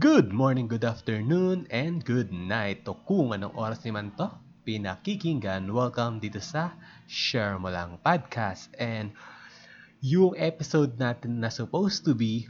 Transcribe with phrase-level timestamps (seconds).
[0.00, 2.88] Good morning, good afternoon, and good night.
[2.88, 4.32] O kung anong oras naman to,
[4.64, 6.72] pinakikinggan, welcome dito sa
[7.04, 8.72] Share Mo Lang Podcast.
[8.80, 9.12] And
[10.00, 12.48] yung episode natin na supposed to be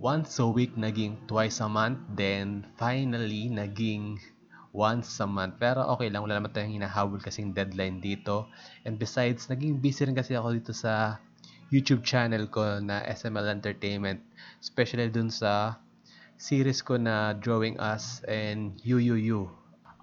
[0.00, 2.00] once a week, naging twice a month.
[2.16, 4.16] Then, finally, naging
[4.72, 5.60] once a month.
[5.60, 8.48] Pero okay lang, wala naman tayong hinahabol kasing deadline dito.
[8.88, 11.20] And besides, naging busy rin kasi ako dito sa
[11.68, 14.24] YouTube channel ko na SML Entertainment.
[14.64, 15.76] Especially dun sa
[16.40, 19.52] series ko na Drawing Us and UUU.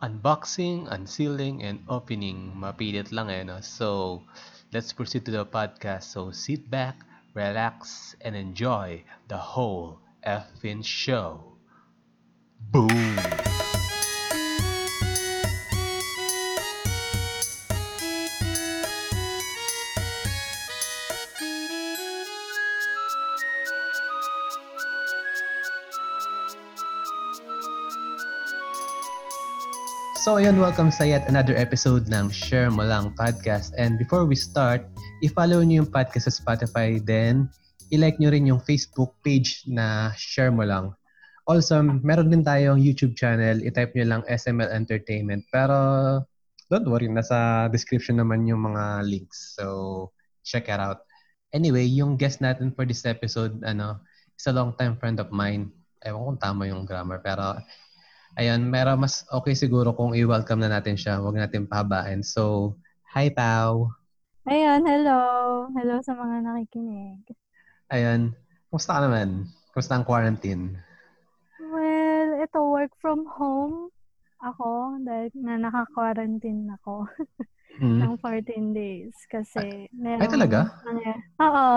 [0.06, 2.54] Unboxing, unsealing, and opening.
[2.54, 3.58] Mapilit lang eh, no?
[3.66, 4.22] So,
[4.70, 6.14] let's proceed to the podcast.
[6.14, 7.02] So, sit back,
[7.34, 11.58] relax, and enjoy the whole effing show.
[12.70, 13.47] Boom!
[30.28, 33.72] So ayun, welcome sa yet another episode ng Share Mo Lang Podcast.
[33.80, 34.84] And before we start,
[35.24, 37.48] i-follow nyo yung podcast sa Spotify, then
[37.96, 40.92] i-like nyo rin yung Facebook page na Share Mo Lang.
[41.48, 43.64] Also, meron din tayong YouTube channel.
[43.64, 45.48] I-type nyo lang SML Entertainment.
[45.48, 45.80] Pero
[46.68, 49.56] don't worry, nasa description naman yung mga links.
[49.56, 50.12] So,
[50.44, 51.08] check it out.
[51.56, 54.04] Anyway, yung guest natin for this episode, ano,
[54.36, 55.72] is a long-time friend of mine.
[56.04, 57.64] Ewan kung tama yung grammar, pero
[58.38, 61.18] Ayan, meron mas okay siguro kung i-welcome na natin siya.
[61.18, 62.22] Huwag natin pahabain.
[62.22, 62.78] So,
[63.10, 63.90] hi Pau.
[64.46, 65.22] Ayun, hello.
[65.74, 67.26] Hello sa mga nakikinig.
[67.90, 68.38] Ayan,
[68.70, 69.50] kumusta ka naman?
[69.74, 70.78] Kumusta ang quarantine?
[71.58, 73.90] Well, ito work from home
[74.46, 77.10] ako dahil na naka-quarantine ako
[77.82, 78.06] mm.
[78.06, 80.78] ng 14 days kasi meron Ay talaga?
[80.86, 81.02] Ano,
[81.42, 81.70] oo.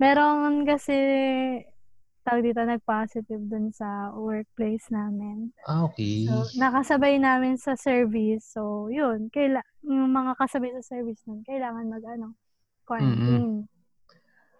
[0.00, 0.96] Meron kasi
[2.24, 5.56] tawag dito, nag-positive dun sa workplace namin.
[5.64, 6.28] Ah, okay.
[6.28, 8.44] So, nakasabay namin sa service.
[8.52, 9.32] So, yun.
[9.32, 12.36] Kaila yung mga kasabay sa service nun, kailangan mag, ano,
[12.84, 13.64] quarantine.
[13.64, 13.80] Mm-hmm.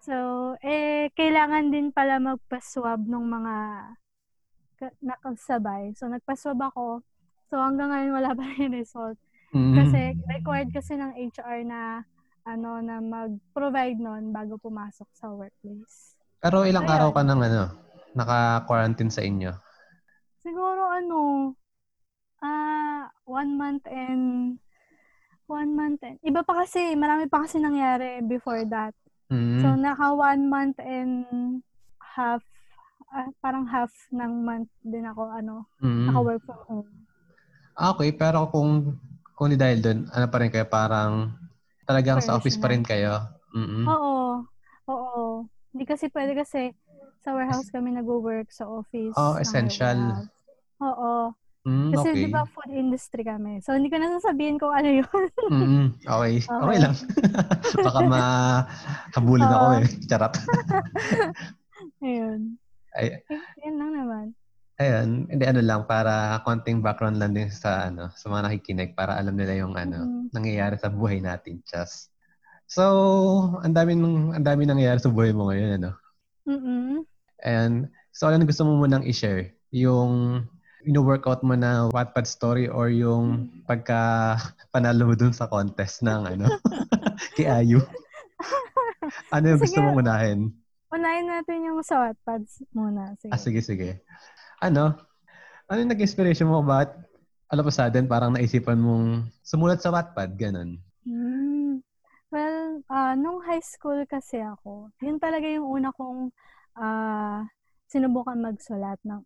[0.00, 0.16] So,
[0.64, 3.56] eh, kailangan din pala magpa-swab ng mga
[4.80, 5.92] ka- nakasabay.
[5.92, 7.04] So, nagpa-swab ako.
[7.52, 9.20] So, hanggang ngayon wala pa rin result.
[9.52, 9.76] Mm-hmm.
[9.76, 12.08] Kasi, required kasi ng HR na,
[12.48, 16.19] ano, na mag-provide nun bago pumasok sa workplace.
[16.40, 16.96] Pero ilang Ayun.
[16.96, 17.68] araw ka nang ano,
[18.16, 19.52] naka-quarantine sa inyo?
[20.40, 21.52] Siguro ano,
[22.40, 24.56] ah, uh, one month and
[25.44, 28.96] one month and, iba pa kasi, marami pa kasi nangyari before that.
[29.28, 29.60] Mm-hmm.
[29.60, 31.28] So, naka one month and
[32.00, 32.40] half,
[33.12, 36.08] uh, parang half ng month din ako, ano, mm-hmm.
[36.08, 36.90] naka-work from home.
[37.76, 38.96] Ah, okay, pero kung,
[39.36, 41.36] kung di dahil doon, ano pa rin kayo, parang
[41.84, 43.20] talagang sa office pa rin kayo?
[43.52, 43.84] Mm-hmm.
[43.92, 44.19] Oo.
[45.70, 46.74] Hindi kasi pwede kasi
[47.20, 49.14] sa warehouse kami nag-work sa office.
[49.14, 50.26] Oh, essential.
[50.80, 51.36] Oo.
[51.60, 52.20] Mm, kasi okay.
[52.24, 53.60] di ba food industry kami.
[53.60, 55.26] So, hindi ko na sasabihin kung ano yun.
[55.52, 56.34] mm, okay.
[56.48, 56.56] okay.
[56.56, 56.94] Okay lang.
[57.86, 59.86] Baka makabulin ako eh.
[60.08, 60.34] Charot.
[62.04, 62.40] Ayun.
[62.96, 63.20] Ay,
[63.60, 64.26] Ayun lang naman.
[64.80, 69.20] Ayun, hindi ano lang para konting background lang din sa ano, sa mga nakikinig para
[69.20, 70.32] alam nila yung ano, mm-hmm.
[70.32, 72.09] nangyayari sa buhay natin, just
[72.70, 72.84] So,
[73.66, 75.90] ang dami nang ang dami nangyayari sa buhay mo ngayon, ano?
[76.46, 77.02] Mm.
[77.42, 79.58] And so ano gusto mo munang i-share?
[79.74, 80.46] Yung
[80.86, 84.38] ino-workout mo na Wattpad story or yung pagka
[84.72, 86.46] panalo mo dun sa contest ng ano
[87.36, 87.82] kay Ayu?
[89.34, 90.54] ano yung gusto mong unahin?
[90.94, 93.18] Unahin natin yung sa Wattpad muna.
[93.18, 93.32] Sige.
[93.34, 93.90] Ah, sige, sige.
[94.62, 94.94] Ano?
[95.66, 96.62] Ano yung nag-inspiration mo?
[96.62, 96.94] Bakit
[97.50, 100.78] alam pa sa atin, parang naisipan mong sumulat sa Wattpad, ganun?
[102.86, 106.30] Uh, nung high school kasi ako, yun talaga yung una kong
[106.78, 107.44] uh,
[107.90, 109.20] sinubukan magsulat ng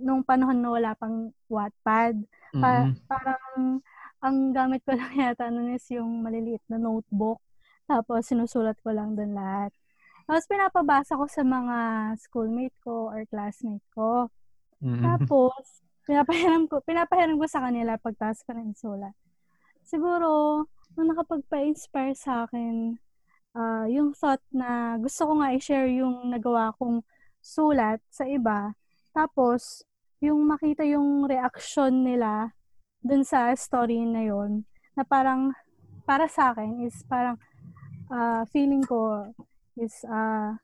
[0.00, 2.20] nung panahon na wala pang Wattpad.
[2.52, 3.08] Pa- mm-hmm.
[3.08, 3.80] Parang
[4.20, 7.40] ang gamit ko lang yata nun is yung maliliit na notebook.
[7.88, 9.72] Tapos sinusulat ko lang doon lahat.
[10.28, 11.76] Tapos pinapabasa ko sa mga
[12.20, 14.28] schoolmate ko or classmate ko.
[14.84, 15.02] Mm-hmm.
[15.02, 19.14] Tapos pinapahiram ko, pinapahiram ko sa kanila pagtas ko ng sulat.
[19.82, 20.64] Siguro
[20.96, 23.00] nung nakapagpa-inspire sa akin,
[23.56, 27.00] uh, yung thought na gusto ko nga i-share yung nagawa kong
[27.40, 28.76] sulat sa iba.
[29.12, 29.84] Tapos,
[30.22, 32.54] yung makita yung reaction nila
[33.02, 34.62] dun sa story na yon
[34.94, 35.50] na parang
[36.06, 37.34] para sa akin is parang
[38.06, 39.26] uh, feeling ko
[39.74, 40.54] is uh,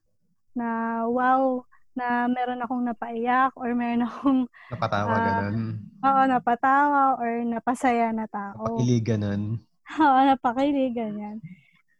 [0.54, 1.66] na wow
[1.98, 4.40] na meron akong napaiyak or meron akong
[4.70, 5.56] napatawa uh, ganun.
[5.98, 8.62] Oo, napatawa or napasaya na tao.
[8.62, 9.58] Napakilig ganun.
[10.04, 11.40] Oo, napakilig, ganyan.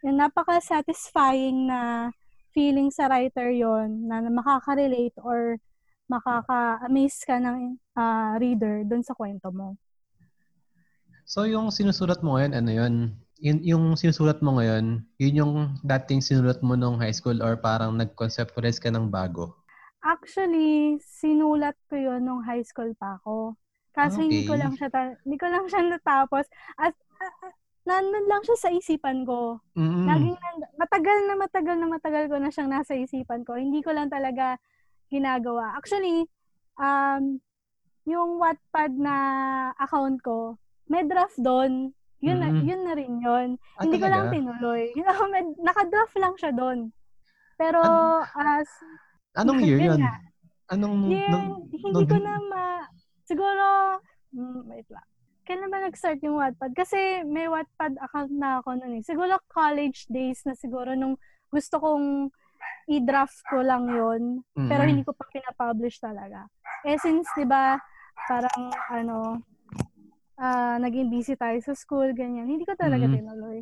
[0.05, 2.13] Yung napaka-satisfying na
[2.53, 5.57] feeling sa writer yon na, makaka-relate or
[6.09, 9.77] makaka-amaze ka ng uh, reader dun sa kwento mo.
[11.29, 12.95] So, yung sinusulat mo ngayon, ano yun?
[13.45, 15.53] Yung, yung sinusulat mo ngayon, yun yung
[15.85, 19.53] dating sinulat mo nung high school or parang nag-conceptualize ka ng bago?
[20.01, 23.61] Actually, sinulat ko yun nung high school pa ako.
[23.93, 24.25] Kaso okay.
[24.25, 26.47] hindi ko lang siya ta- hindi ko lang siya natapos.
[26.81, 27.51] At uh,
[27.89, 29.65] nandun lang siya sa isipan ko.
[29.73, 30.05] Mm-hmm.
[30.05, 33.57] Laging nand- matagal na matagal na matagal ko na siyang nasa isipan ko.
[33.57, 34.61] Hindi ko lang talaga
[35.09, 35.73] ginagawa.
[35.73, 36.29] Actually,
[36.77, 37.41] um,
[38.05, 39.17] yung Wattpad na
[39.81, 40.61] account ko,
[40.93, 41.97] may draft doon.
[42.21, 42.61] Yun, mm-hmm.
[42.61, 43.49] na, yun na rin yun.
[43.79, 44.05] Ah, Hindi talaga?
[44.05, 44.83] ko lang tinuloy.
[44.93, 46.79] You know, may, naka-draft lang siya doon.
[47.57, 48.69] Pero, An- as...
[49.39, 50.01] Anong year yun?
[50.03, 50.15] Nga,
[50.77, 50.97] anong...
[51.09, 52.65] Year, nung, hindi nung, ko na ma...
[53.23, 53.65] Siguro,
[54.35, 55.09] mm, wait lang.
[55.49, 56.77] Kailan ba nag-start yung Wattpad?
[56.77, 59.03] Kasi may Wattpad account na ako noon eh.
[59.03, 61.17] Siguro college days na siguro nung
[61.49, 62.29] gusto kong
[62.89, 64.69] i-draft ko lang yon mm-hmm.
[64.69, 66.49] pero hindi ko pa pina-publish talaga.
[66.85, 67.77] Eh since 'di ba
[68.29, 69.41] parang ano
[70.41, 73.25] uh, naging busy tayo sa school ganyan, hindi ko talaga mm-hmm.
[73.25, 73.59] tinuloy.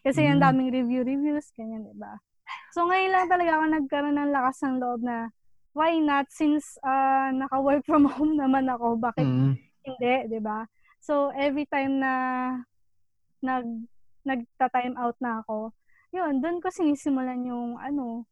[0.00, 0.32] Kasi mm-hmm.
[0.36, 2.20] ang daming review reviews ganyan, 'di ba?
[2.74, 5.30] So ngayon lang talaga ako nagkaroon ng lakas ng loob na
[5.76, 9.54] why not since uh, naka-work from home naman ako, bakit mm-hmm.
[9.84, 10.64] hindi, 'di ba?
[11.00, 12.12] So every time na
[13.40, 13.64] nag
[14.20, 15.72] nagta-time out na ako,
[16.12, 18.28] yun, doon ko sinisimulan yung ano,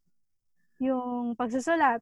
[0.77, 1.99] yung pagsusulat.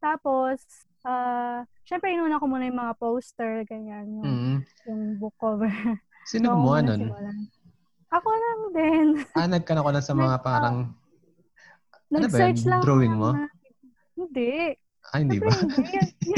[0.00, 0.60] Tapos,
[1.04, 4.56] uh, syempre, inuna ko muna yung mga poster, ganyan, yung, mm-hmm.
[4.88, 5.68] yung book cover.
[6.30, 7.12] Sino so, gumawa nun?
[8.10, 9.06] Ako lang din.
[9.36, 10.76] Ah, nagkana ko lang sa mga parang,
[12.10, 12.82] uh, ano lang.
[12.82, 13.30] Drawing mo?
[13.36, 13.50] Na,
[14.16, 14.74] hindi.
[15.12, 15.52] Ah, hindi ba?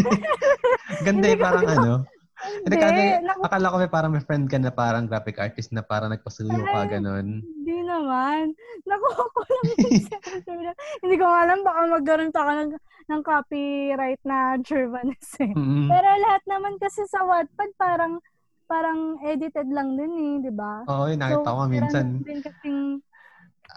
[1.06, 1.92] Ganda yung parang ano.
[2.38, 3.02] Hindi, kasi
[3.42, 6.86] akala ko may parang may friend ka na parang graphic artist na parang nagpasuyo ka,
[6.86, 7.42] ganun.
[7.42, 8.54] Hindi naman.
[8.86, 9.64] Nakuha ko lang
[11.02, 12.70] Hindi ko alam, baka magkaroon pa ka ng,
[13.10, 15.50] ng copyright na Gervanes eh.
[15.50, 15.86] Mm-hmm.
[15.90, 18.22] Pero lahat naman kasi sa Wattpad parang
[18.68, 20.84] parang edited lang din eh, di ba?
[20.86, 22.06] Oo, yun, nakita so, ko minsan.
[22.20, 23.00] Din kasing,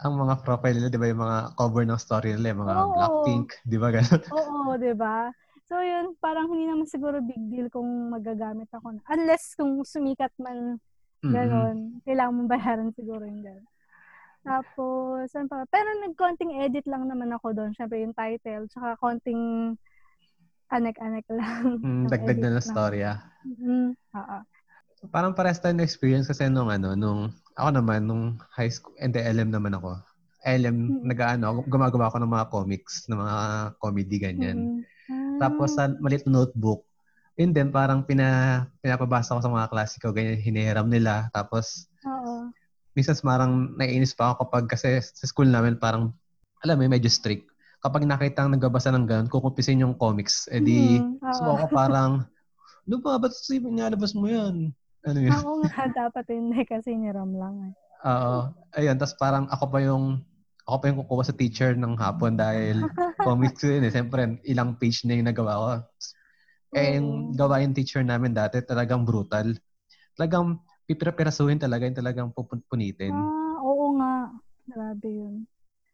[0.03, 3.47] ang mga profile nila, di ba, yung mga cover ng story nila, yung mga Blackpink,
[3.63, 4.21] di ba, ganun?
[4.35, 5.31] Oo, di ba?
[5.71, 8.91] So yun, parang hindi naman siguro big deal kung magagamit ako.
[8.91, 9.01] Na.
[9.15, 10.83] Unless kung sumikat man
[11.23, 12.03] gano'n, mm-hmm.
[12.03, 13.67] kailangan mong bayaran siguro yung gano'n.
[14.43, 15.63] Tapos, ano pa?
[15.71, 17.71] Pero nag-konting edit lang naman ako doon.
[17.71, 19.77] Siyempre yung title, tsaka konting
[20.67, 21.79] anek-anek lang.
[21.79, 23.23] Mm, dagdag na ng storya.
[23.47, 23.85] Mm-hmm.
[23.95, 24.37] Oo.
[24.99, 29.15] So, parang pares tayo experience kasi nung ano, nung ako naman, nung high school, and
[29.15, 29.95] the LM naman ako.
[30.43, 31.07] LM, mm-hmm.
[31.07, 33.37] nag-ano, gumagawa ako ng mga comics, ng mga
[33.79, 34.59] comedy, ganyan.
[34.59, 34.99] Mm-hmm.
[35.41, 36.85] Tapos sa maliit na notebook,
[37.39, 41.31] yun din, parang pina, pinapabasa ko sa mga klase ko, ganyan, hinihiram nila.
[41.33, 42.53] Tapos, Oo.
[42.93, 46.13] minsan parang naiinis pa ako kapag kasi sa school namin parang,
[46.61, 47.49] alam mo, medyo strict.
[47.81, 52.11] Kapag nakita ang nagbabasa ng ganun, kukumpisin yung comics, edi, mm, so ako parang,
[52.85, 53.33] ano ba, ba't
[53.73, 54.69] nalabas mo yan?
[55.01, 55.33] Ano yun?
[55.33, 55.69] Ako nga,
[56.05, 57.73] dapat hindi kasi niram lang eh.
[58.05, 58.53] Oo.
[58.77, 60.21] Ayun, tapos parang ako pa yung
[60.71, 62.79] ako pa yung kukuha sa teacher ng hapon dahil
[63.27, 63.91] comics yun eh.
[63.91, 65.71] Siyempre, ilang page na yung nagawa ko.
[66.71, 69.51] Eh, yung gawain teacher namin dati, talagang brutal.
[70.15, 73.11] Talagang pipirapirasuhin talaga, yung talagang pupunitin.
[73.11, 74.31] Ah, oo nga.
[74.71, 75.43] Grabe yun.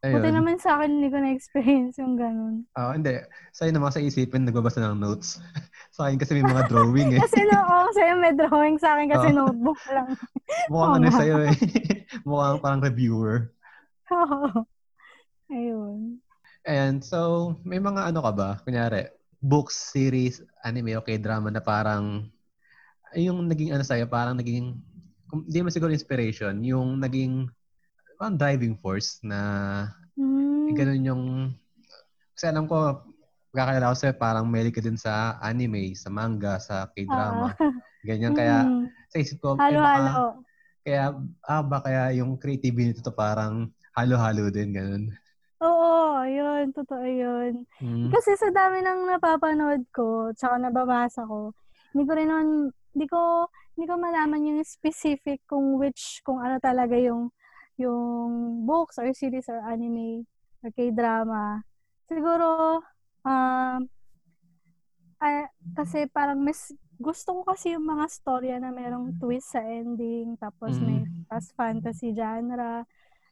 [0.06, 0.22] Ayun.
[0.22, 2.70] Buti naman sa akin, hindi ko na-experience yung ganun.
[2.78, 3.18] Oo, uh, hindi.
[3.50, 5.42] Sa'yo naman sa isipin, nagbabasa ng notes.
[5.96, 7.22] sa akin kasi may mga drawing eh.
[7.26, 9.42] kasi no, oh, sa'yo may drawing, sa akin kasi oh.
[9.42, 10.14] notebook lang.
[10.72, 11.56] Mukhang oh, ano sa'yo eh.
[12.30, 13.56] Mukhang parang reviewer.
[15.54, 16.19] Ayun.
[16.68, 18.49] And so, may mga ano ka ba?
[18.64, 19.07] Kunyari,
[19.40, 22.28] books, series, anime, okay, drama na parang
[23.16, 24.76] yung naging ano sa'yo, parang naging,
[25.31, 27.47] hindi mo siguro inspiration, yung naging
[28.19, 29.40] parang driving force na
[30.18, 30.76] mm.
[30.76, 31.23] ganun yung,
[32.35, 33.07] kasi alam ko,
[33.56, 37.56] kakilala ko sa'yo, parang mahilig ka din sa anime, sa manga, sa k-drama.
[37.56, 37.71] Uh,
[38.04, 38.85] Ganyan, kaya mm.
[39.07, 40.44] sa isip ko, halo-halo.
[40.83, 45.04] Kaya, ah, ba kaya yung creativity nito parang halo-halo din, ganun.
[45.57, 46.69] Oo, yun.
[46.69, 47.66] Totoo yun.
[47.81, 48.13] Mm.
[48.13, 51.57] Kasi sa dami ng napapanood ko, tsaka nababasa ko,
[51.97, 52.47] hindi ko rin naman,
[52.94, 57.33] hindi ko, hindi ko malaman yung specific kung which, kung ano talaga yung,
[57.81, 60.30] yung books or series or anime
[60.61, 61.66] or k-drama.
[62.06, 62.80] Siguro,
[63.25, 63.81] um,
[65.18, 66.69] uh, kasi parang mas,
[67.01, 70.85] gusto ko kasi yung mga storya na merong twist sa ending, tapos mm.
[70.85, 72.85] may tas fantasy genre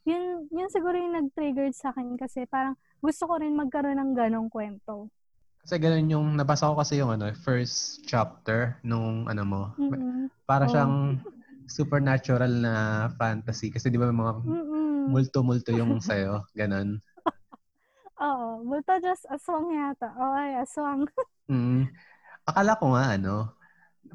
[0.05, 4.49] yun, yun siguro yung nag-triggered sa akin kasi parang gusto ko rin magkaroon ng ganong
[4.49, 5.09] kwento.
[5.65, 9.61] Kasi ganun yung, nabasa ko kasi yung ano, first chapter nung ano mo.
[9.81, 10.29] Mm-hmm.
[10.45, 10.71] Para oh.
[10.71, 10.93] siyang
[11.65, 12.73] supernatural na
[13.17, 13.73] fantasy.
[13.73, 15.09] Kasi di ba mga Mm-mm.
[15.09, 16.45] multo-multo yung sa'yo.
[16.53, 17.01] Ganon.
[18.21, 20.13] Oo, multo just aswang yata.
[20.15, 21.05] Oo, ay, aswang.
[21.45, 21.85] Mm.
[22.49, 23.53] Akala ko nga, ano,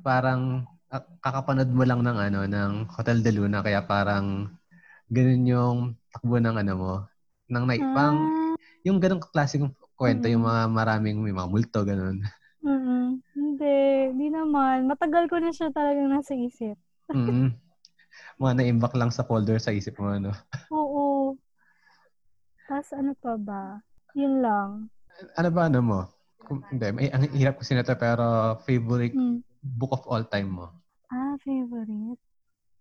[0.02, 4.50] parang ah, kakapanood mo lang ng ano ng Hotel de Luna kaya parang
[5.10, 5.78] ganun yung
[6.14, 6.92] takbo ng ano mo
[7.50, 8.54] ng night pang Ah,
[8.86, 10.48] yung ganung klaseng kwento yung Mm.
[10.48, 12.22] mga maraming may mga multo ganun.
[12.64, 13.64] mm Hindi,
[14.12, 14.88] hindi naman.
[14.88, 16.76] Matagal ko na siya talagang nasa isip.
[17.12, 17.50] Mm.
[18.42, 20.32] Mga naimbak lang sa folder sa isip mo ano.
[20.70, 21.36] Oo.
[22.68, 23.62] Tapos ano pa ba?
[24.18, 24.70] Yun lang.
[25.38, 26.00] Ano ba ano mo?
[26.46, 28.24] Kung, hindi, may, ang hirap kasi nito pero
[28.66, 29.40] favorite Hmm.
[29.62, 30.66] book of all time mo.
[31.10, 32.18] Ah, favorite?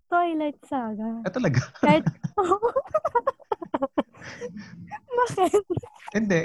[0.10, 1.22] Twilight Saga.
[1.22, 1.62] Ah, talaga?
[1.80, 2.04] Kahit,
[5.20, 5.64] bakit?
[6.12, 6.40] hindi,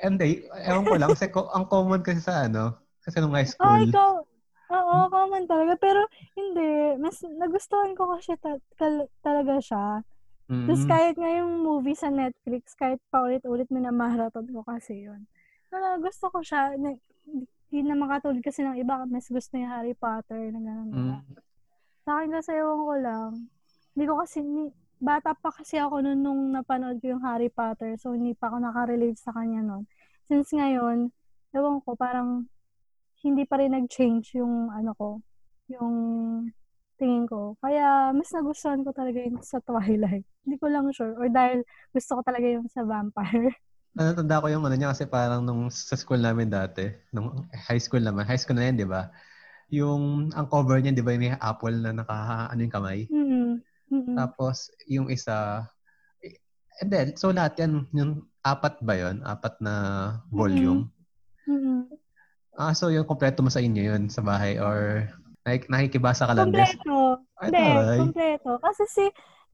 [0.00, 0.28] hindi.
[0.64, 1.10] Ewan ko lang.
[1.12, 3.80] Kasi ko, ang common kasi sa ano, kasi nung high Oh, school.
[3.84, 4.12] ikaw.
[4.70, 5.76] Oo, common talaga.
[5.76, 6.00] Pero,
[6.32, 6.96] hindi.
[6.96, 10.00] Mas nagustuhan ko kasi ta- kal- talaga siya.
[10.50, 10.66] Mm.
[10.66, 15.26] Tapos kahit nga yung movie sa Netflix, kahit paulit-ulit minamarathon ko kasi yun.
[15.70, 16.74] Wala, gusto ko siya.
[17.70, 20.90] Hindi na makatulad kasi ng iba, mas gusto yung Harry Potter na gano'n.
[20.90, 21.20] Mm.
[22.10, 23.30] Sa akin kasi ewan ko lang.
[23.94, 24.66] Hindi ko kasi, ni,
[24.98, 27.94] bata pa kasi ako noon nung napanood ko yung Harry Potter.
[28.02, 29.86] So, hindi pa ako nakarelate sa kanya noon.
[30.26, 31.14] Since ngayon,
[31.54, 32.50] ewan ko, parang
[33.22, 35.22] hindi pa rin nag-change yung ano ko,
[35.70, 35.94] yung
[36.98, 37.54] tingin ko.
[37.62, 40.26] Kaya, mas nagustuhan ko talaga yung sa Twilight.
[40.42, 41.14] Hindi ko lang sure.
[41.14, 41.62] Or dahil
[41.94, 43.54] gusto ko talaga yung sa vampire.
[43.98, 47.82] Ano, tanda ko yung ano niya kasi parang nung sa school namin dati, nung high
[47.82, 49.10] school naman, high school na yan, di ba?
[49.70, 53.06] Yung, ang cover niya, di ba, yung may apple na naka, ano yung kamay?
[53.06, 53.62] Mm-mm.
[53.90, 54.16] Mm-mm.
[54.18, 55.66] Tapos, yung isa,
[56.22, 56.34] eh,
[56.82, 59.74] and then, so lahat yan, yung apat ba yon Apat na
[60.30, 60.90] volume?
[61.46, 61.86] Mm-mm.
[62.58, 65.06] Ah, so yung kompleto mo sa inyo yun sa bahay or
[65.46, 66.50] like, nakikibasa ka lang?
[66.50, 67.24] Kompleto.
[67.40, 67.66] Hindi,
[67.98, 68.50] kompleto.
[68.58, 69.04] Kasi si,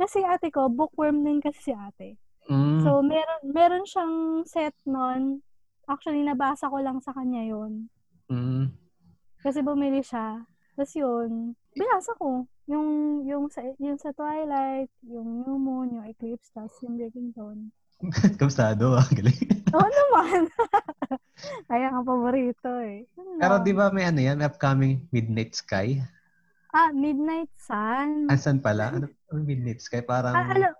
[0.01, 2.17] kasi ate ko, bookworm din kasi si ate.
[2.49, 5.45] Mm, So, meron, meron siyang set nun.
[5.87, 7.87] Actually, nabasa ko lang sa kanya yon
[8.31, 8.86] mm.
[9.47, 10.43] Kasi bumili siya.
[10.75, 12.43] Tapos yun, binasa ko.
[12.67, 17.71] Yung, yung, sa, yung sa Twilight, yung New Moon, yung Eclipse, tapos yung Breaking Dawn.
[18.43, 19.07] Kabsado, ah.
[19.07, 19.39] Galing.
[19.79, 20.51] Oo naman!
[21.71, 23.07] Kaya nga paborito eh.
[23.15, 26.03] Yun Pero di ba may ano yan, may upcoming Midnight Sky?
[26.75, 28.27] Ah, Midnight Sun.
[28.27, 28.91] Ansan pala?
[28.99, 30.03] Ano, ano Midnight Sky?
[30.03, 30.75] Parang, Ah, ano,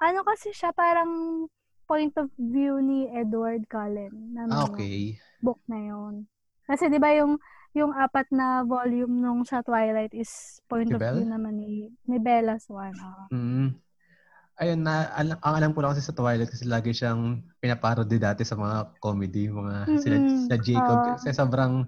[0.00, 1.44] ano kasi siya parang
[1.86, 5.14] point of view ni Edward Cullen na ah, okay.
[5.38, 6.26] book na yun.
[6.66, 7.38] Kasi 'di ba yung
[7.74, 11.22] yung apat na volume nung sa Twilight is point Ni of Bella?
[11.22, 12.94] view naman ni ni Bella Swan.
[13.00, 13.26] ah.
[13.32, 13.74] Mm.
[14.56, 18.40] Ayun, na, alam, ang alam ko lang kasi sa Twilight kasi lagi siyang pinaparody dati
[18.40, 20.48] sa mga comedy, mga sila, Mm-mm.
[20.48, 20.98] sila Jacob.
[21.04, 21.12] Oo.
[21.20, 21.84] kasi sobrang,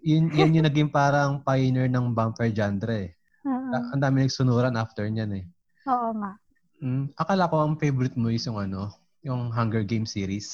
[0.00, 3.10] yun, yun yung naging parang pioneer ng vampire genre eh.
[3.44, 3.92] Oo.
[3.92, 5.44] Ang dami nagsunuran after niyan eh.
[5.92, 6.32] Oo nga.
[6.80, 8.88] Mm, akala ko ang favorite mo is yung ano,
[9.20, 10.48] yung Hunger Games series.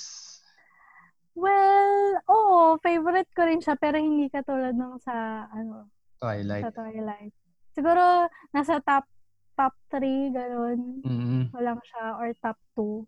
[1.39, 6.65] Well, oo, favorite ko rin siya pero hindi katulad nung sa ano, Twilight.
[6.65, 7.35] sa Twilight.
[7.77, 8.27] Siguro
[8.57, 9.05] nasa top
[9.59, 11.03] top 3 ganun.
[11.05, 11.43] Mm.
[11.53, 13.05] Walang siya or top 2.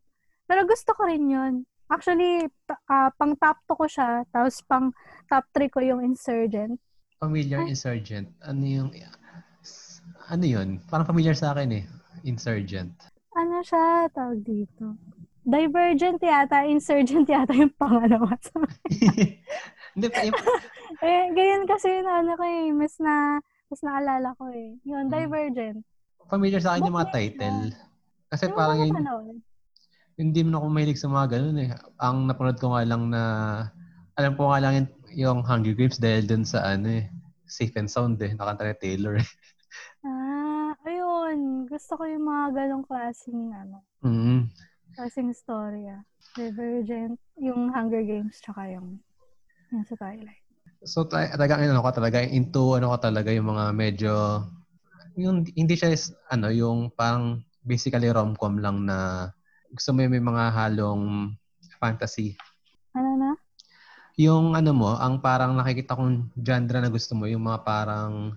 [0.51, 1.55] Pero gusto ko rin 'yun.
[1.91, 2.47] Actually,
[2.87, 4.95] ah, pang top 2 ko siya, tapos pang
[5.27, 6.79] top 3 ko yung Insurgent.
[7.19, 8.31] Familiar Insurgent.
[8.47, 8.91] Ano yung,
[10.31, 10.79] ano yun?
[10.87, 11.85] Parang familiar sa akin eh.
[12.23, 12.95] Insurgent.
[13.35, 14.95] Ano siya tawag dito?
[15.51, 18.31] Divergent yata, Insurgent yata yung pangalawa.
[19.95, 20.37] Hindi pa, yung,
[21.03, 24.79] eh, ganyan kasi yung ano ko eh, mas na, mas naalala ko eh.
[24.87, 25.13] Yun, Hmm.
[25.13, 25.83] Divergent.
[26.31, 27.61] familiar sa akin yung mga na title.
[28.31, 28.95] Kasi Yung parang yun,
[30.15, 31.71] hindi mo ako mahilig sa mga ganun eh.
[31.99, 33.23] Ang napanood ko nga lang na,
[34.15, 37.11] alam ko nga lang yung, yung Hunger Games dahil dun sa ano eh,
[37.51, 39.27] Safe and Sound eh, nakanta ni Taylor eh.
[40.01, 41.67] Ah, ayun.
[41.67, 44.49] Gusto ko yung mga ganong klaseng, ano, Mm.
[44.95, 46.03] Klaseng storya.
[46.39, 49.03] Divergent, yung Hunger Games, tsaka yung,
[49.75, 50.39] yung sa Twilight.
[50.87, 54.13] So ta- talagang ano ka talaga into ano ka talaga yung mga medyo
[55.19, 59.29] yung hindi siya is, ano yung parang basically rom-com lang na
[59.69, 61.37] gusto mo yung may mga halong
[61.77, 62.33] fantasy.
[62.97, 63.31] Ano na?
[64.21, 68.33] Yung ano mo, ang parang nakikita kong genre na gusto mo, yung mga parang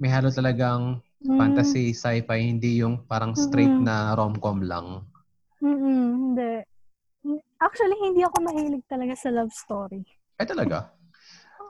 [0.00, 3.86] may halo talagang Mm, fantasy, sci-fi, hindi yung parang straight Mm-mm.
[3.88, 5.02] na rom-com lang.
[5.62, 6.52] Mm-mm, hindi.
[7.58, 10.04] Actually, hindi ako mahilig talaga sa love story.
[10.36, 10.92] Ay talaga?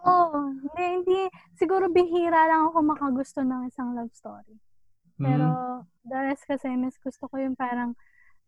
[0.04, 0.50] Oo.
[0.52, 1.20] Hindi, hindi.
[1.54, 4.58] Siguro bihira lang ako makagusto ng isang love story.
[5.16, 6.10] Pero, Mm.
[6.12, 7.96] the rest kasi, mas gusto ko yung parang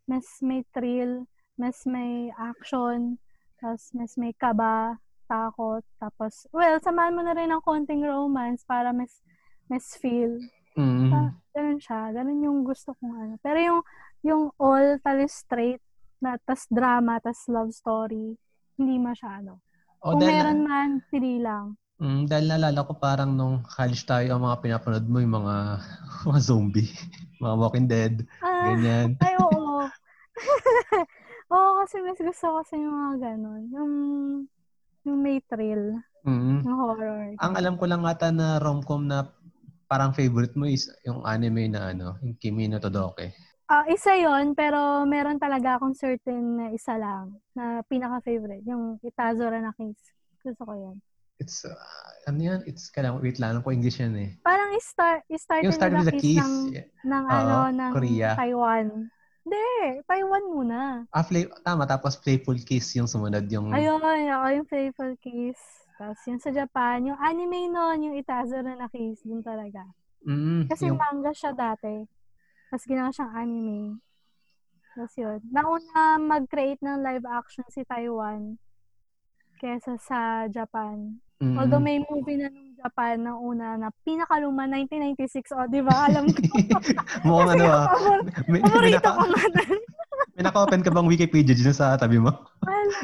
[0.05, 1.25] mas may thrill,
[1.57, 3.17] mas may action,
[3.61, 8.93] tapos mas may kaba, takot, tapos, well, samahan mo na rin ng konting romance para
[8.93, 9.21] mas
[9.69, 10.41] mas feel.
[10.77, 11.13] Mm.
[11.13, 11.21] Pa,
[11.53, 12.09] ganun siya.
[12.17, 13.35] Ganun yung gusto kong ano.
[13.45, 13.81] Pero yung,
[14.29, 15.81] yung all tali straight
[16.21, 18.37] na tas drama, tas love story,
[18.77, 19.57] hindi masyado.
[19.99, 21.75] O, Kung meron man, pili lang.
[21.97, 25.57] mm, dahil naalala ko parang nung college tayo, ang mga pinapanood mo yung mga,
[26.29, 26.91] mga zombie,
[27.43, 29.17] mga Walking Dead, Ah, ganyan.
[29.19, 29.89] ay, oo.
[31.51, 33.63] oo, kasi mas gusto ko sa yung mga ganon.
[33.73, 33.93] Yung,
[35.05, 36.67] yung may thrill, Mm.
[36.67, 37.31] yung horror.
[37.39, 39.31] Ang alam ko lang ata na rom-com na
[39.87, 43.33] parang favorite mo is yung anime na ano, yung Kimi no Todoke.
[43.69, 49.61] Ah, isa yon pero meron talaga akong certain na isa lang na pinaka-favorite, yung Itazura
[49.61, 50.01] na Kiss.
[50.41, 50.97] Gusto ko yan.
[51.37, 51.77] It's, uh,
[52.25, 52.61] ano yan?
[52.65, 54.41] It's, kailangan, wait lang, alam ko English yan eh.
[54.41, 56.49] Parang i-start, i-started Yung start with a the kiss kiss.
[56.49, 56.57] ng,
[57.13, 58.31] ng Oo, ano, ng Korea.
[58.41, 58.87] Taiwan.
[59.45, 59.69] Hindi,
[60.09, 60.79] Taiwan muna.
[61.13, 63.69] Ah, play, tama, tapos Playful Kiss yung sumunod yung...
[63.77, 65.61] Ayun, ako yung Playful Kiss.
[66.01, 69.85] Tapos yung sa Japan, yung anime nun, yung Itazura na Kiss, yun talaga.
[70.25, 72.09] Mm, Kasi yung, manga siya dati.
[72.69, 73.97] Tapos ginawa siyang anime.
[74.93, 75.41] Tapos yun.
[75.49, 78.61] Nauna mag-create ng live action si Taiwan
[79.59, 81.19] kesa sa Japan.
[81.43, 85.51] mm, Although may movie na ng Japan na una na pinakaluma, 1996.
[85.57, 86.07] O, di ba?
[86.07, 86.41] Alam ko.
[87.27, 87.87] mukhang ano ah.
[88.47, 89.79] Paborito ko nga dun.
[90.39, 92.31] may naka-open ka bang Wikipedia dyan sa tabi mo?
[92.63, 92.99] Wala.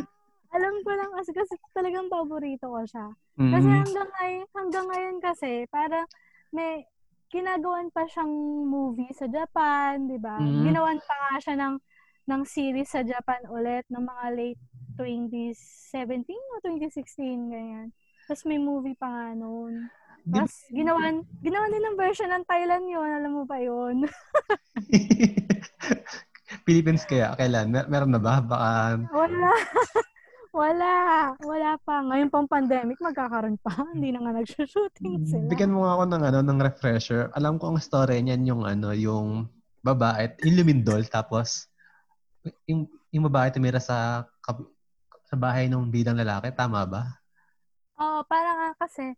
[0.55, 3.11] Alam ko lang kasi, kasi talagang paborito ko siya.
[3.35, 6.07] Kasi hanggang ngayon, hanggang ngayon kasi, para
[6.55, 6.87] may
[7.35, 8.31] ginagawan pa siyang
[8.71, 10.39] movie sa Japan, di ba?
[10.39, 10.63] Mhm.
[10.71, 11.75] Ginawan pa nga siya ng,
[12.31, 14.61] ng series sa Japan ulit ng mga late
[14.95, 17.91] 2017 o 2016, ganyan.
[18.31, 19.91] Tapos may movie pa nga noon.
[20.31, 23.11] Tapos ginawan, ginawan din ng version ng Thailand yun.
[23.11, 24.07] Alam mo ba yun?
[26.67, 27.69] Philippines kaya, kailan?
[27.73, 28.41] Mer- meron na ba?
[28.41, 28.71] Baka,
[29.13, 29.51] Wala.
[30.55, 30.95] Wala.
[31.43, 31.99] Wala pa.
[32.07, 33.75] Ngayon pang pandemic, magkakaroon pa.
[33.93, 35.51] Hindi na nga nag-shooting sila.
[35.51, 37.27] bigyan mo nga ako ng, ano, ng refresher.
[37.35, 39.51] Alam ko ang story niyan yung, ano, yung
[39.83, 41.67] babae, yung lumindol, tapos,
[42.71, 44.31] yung, yung babae tumira sa,
[45.27, 47.03] sa bahay ng bidang lalaki, tama ba?
[47.99, 49.11] Oo, parang nga kasi,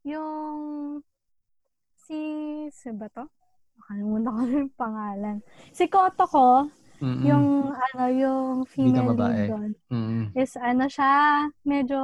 [0.00, 1.04] yung
[2.08, 2.18] si,
[2.72, 3.28] si ba to?
[3.84, 5.36] Nakalimutan ko yung pangalan.
[5.76, 7.24] Si Koto ko, Mm-mm.
[7.24, 10.24] yung ano, yung female lead doon, Mm-mm.
[10.36, 12.00] is ano siya, medyo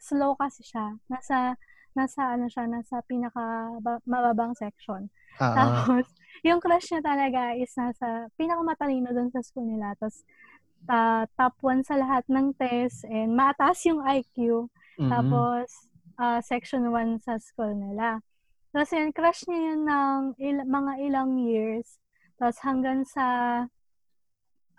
[0.00, 0.96] slow kasi siya.
[1.12, 1.54] Nasa,
[1.92, 5.12] nasa ano siya, nasa pinaka ba- mababang section.
[5.36, 5.52] Ah.
[5.54, 6.08] Tapos,
[6.48, 9.92] yung crush niya talaga is nasa pinakamatalino doon sa school nila.
[10.00, 10.24] Tapos,
[10.88, 14.66] ta- top 1 sa lahat ng test and mataas yung IQ.
[14.96, 15.12] Mm-mm.
[15.12, 15.68] Tapos,
[16.16, 18.24] ah, section 1 sa school nila.
[18.70, 21.98] Tapos yun, crush niya yun ng il- mga ilang years.
[22.38, 23.26] Tapos hanggang sa,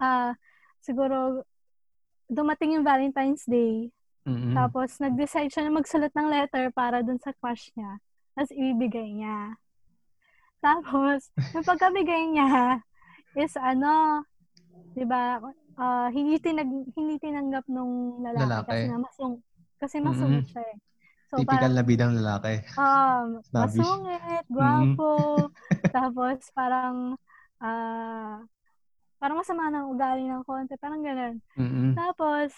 [0.01, 0.33] ah,
[0.81, 1.45] siguro,
[2.25, 3.93] dumating yung Valentine's Day.
[4.25, 4.53] Mm-mm.
[4.57, 8.01] Tapos, nag-decide siya na magsulat ng letter para dun sa crush niya.
[8.33, 9.55] Tapos, ibibigay niya.
[10.65, 12.81] Tapos, yung pagkabigay niya
[13.37, 14.25] is ano,
[14.93, 15.39] di ba,
[15.77, 18.67] ah, hindi, tinag, hindi tinanggap nung lalaki, Lalaki.
[18.69, 19.33] kasi nga masung,
[19.81, 20.77] kasi masungit siya eh.
[21.31, 22.53] So, Typical parang, na bidang lalaki.
[22.75, 25.13] um, masungit, gwapo,
[25.95, 27.15] tapos parang,
[27.63, 28.43] ah,
[29.21, 31.37] parang masama ng ugali ng konti, parang ganun.
[31.53, 31.93] Mm-mm.
[31.93, 32.49] Tapos,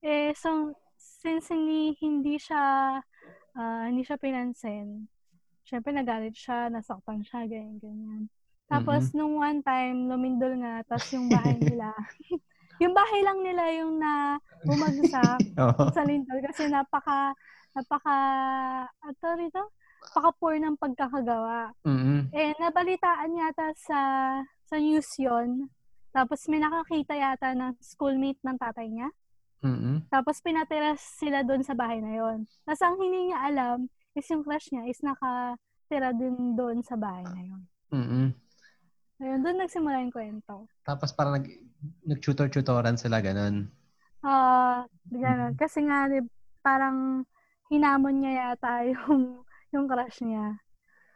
[0.00, 2.96] eh, so, since hindi, hindi siya,
[3.52, 5.04] ah, hindi siya pinansin,
[5.68, 8.22] syempre nagalit siya, nasaktan siya, ganyan, ganyan.
[8.64, 11.92] Tapos, nung one time, lumindol nga, tapos yung bahay nila,
[12.82, 15.84] yung bahay lang nila yung na bumagsak Oo.
[15.92, 17.36] sa lindol kasi napaka,
[17.76, 18.16] napaka,
[19.04, 19.62] ato rito,
[20.00, 21.76] napaka poor ng pagkakagawa.
[21.84, 22.32] Mm-mm.
[22.32, 24.00] Eh, nabalitaan yata sa,
[24.64, 25.68] sa news yon
[26.16, 29.12] Tapos may nakakita yata ng schoolmate ng tatay niya.
[29.60, 30.08] Mm-mm.
[30.08, 32.48] Tapos pinatira sila doon sa bahay na yon.
[32.64, 37.28] Tapos ang hindi niya alam is yung crush niya is nakatira din doon sa bahay
[37.28, 37.62] na yon.
[37.92, 38.26] Mm-mm.
[39.20, 40.68] Ayun, doon nagsimula yung kwento.
[40.84, 41.48] Tapos parang nag,
[42.04, 43.68] nag-tutor-tutoran sila, ganun.
[44.20, 45.56] Ah, ganun.
[45.56, 46.04] Kasi nga,
[46.60, 47.24] parang
[47.72, 49.40] hinamon niya yata yung,
[49.72, 50.60] yung crush niya.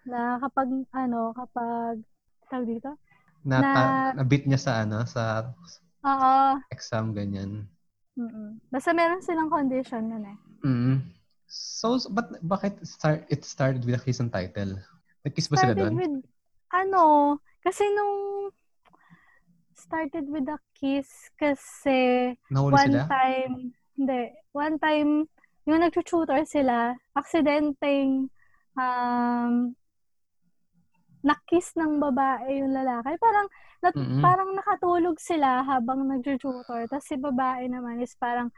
[0.09, 2.01] Na kapag, ano, kapag,
[2.49, 2.97] tawag dito?
[3.41, 5.53] Na, Na- pa- na-beat niya sa, ano, sa
[6.05, 6.61] Oo.
[6.69, 7.65] exam, ganyan.
[8.17, 8.61] Mm-mm.
[8.69, 10.39] Basta meron silang condition nun eh.
[10.61, 10.97] Mm.
[11.49, 14.77] So, so but bakit start, it started with a kiss and title?
[15.25, 15.95] Nag-kiss ba sila Started doon?
[15.97, 16.17] with,
[16.71, 17.05] ano,
[17.65, 18.53] kasi nung
[19.75, 21.09] started with a kiss
[21.41, 23.03] kasi Nahuli one sila?
[23.09, 23.53] time,
[23.97, 24.21] hindi,
[24.53, 25.11] one time,
[25.65, 28.29] yung nag-tutor sila, aksidenteng,
[28.77, 29.73] um,
[31.21, 33.13] nakiss ng babae yung lalaki.
[33.17, 33.47] Parang,
[33.81, 34.21] nat- Mm-mm.
[34.21, 36.87] parang nakatulog sila habang nag-tutor.
[36.87, 38.49] Tapos si babae naman is parang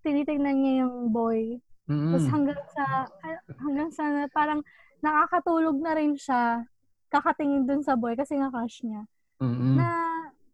[0.00, 1.58] tinitignan niya yung boy.
[1.86, 2.14] Mm-mm.
[2.14, 2.84] Tapos hanggang sa,
[3.58, 4.60] hanggang sa na- parang
[5.00, 6.66] nakakatulog na rin siya
[7.08, 9.02] kakatingin dun sa boy kasi nga crush niya.
[9.40, 9.74] Mm-mm.
[9.74, 9.88] Na,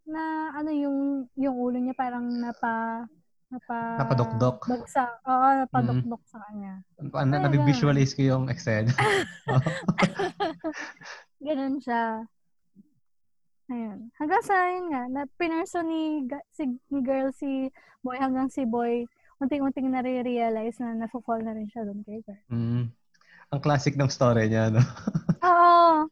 [0.06, 0.22] na
[0.54, 0.98] ano yung
[1.34, 3.04] yung ulo niya parang napa
[3.46, 4.58] napa Napadokdok.
[4.64, 5.12] bagsak.
[5.22, 6.82] Oo, napadokdok sa kanya.
[7.14, 8.86] Ano, Ay, nabivisualize ko yung Excel.
[11.40, 12.24] Ganun siya.
[13.66, 14.14] Ayun.
[14.14, 16.22] Hanggang sa yun nga, na pinerso ni,
[16.54, 17.66] si, ni girl si
[17.98, 19.02] boy hanggang si boy,
[19.42, 22.44] unting-unting nare-realize na nafo-fall na rin siya doon kay girl.
[22.48, 22.84] mm.
[23.46, 24.82] Ang classic ng story niya, no?
[25.50, 26.10] Oo.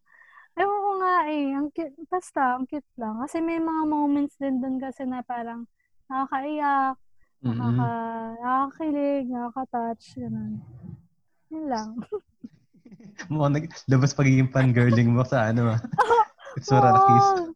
[0.54, 1.46] Ewan ko nga eh.
[1.50, 1.98] Ang cute.
[2.06, 3.18] Basta, ang cute lang.
[3.18, 5.66] Kasi may mga moments din doon kasi na parang
[6.06, 6.94] nakakaiyak,
[7.42, 7.90] nakaka,
[8.38, 10.62] nakakakilig, nakaka-touch, ganun.
[11.50, 11.88] Yun lang.
[13.30, 15.80] Mukhang nag, labas pagiging fangirling mo sa ano ah.
[16.54, 16.70] Kiss.
[16.70, 17.50] Oo.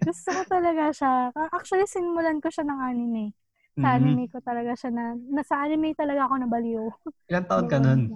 [0.00, 1.12] Gusto ko talaga siya.
[1.52, 3.24] Actually, simulan ko siya ng anime.
[3.78, 3.96] Sa Mhm.
[3.96, 6.84] anime ko talaga siya na, na sa anime talaga ako nabaliw.
[7.30, 8.10] Ilan taon ka nun?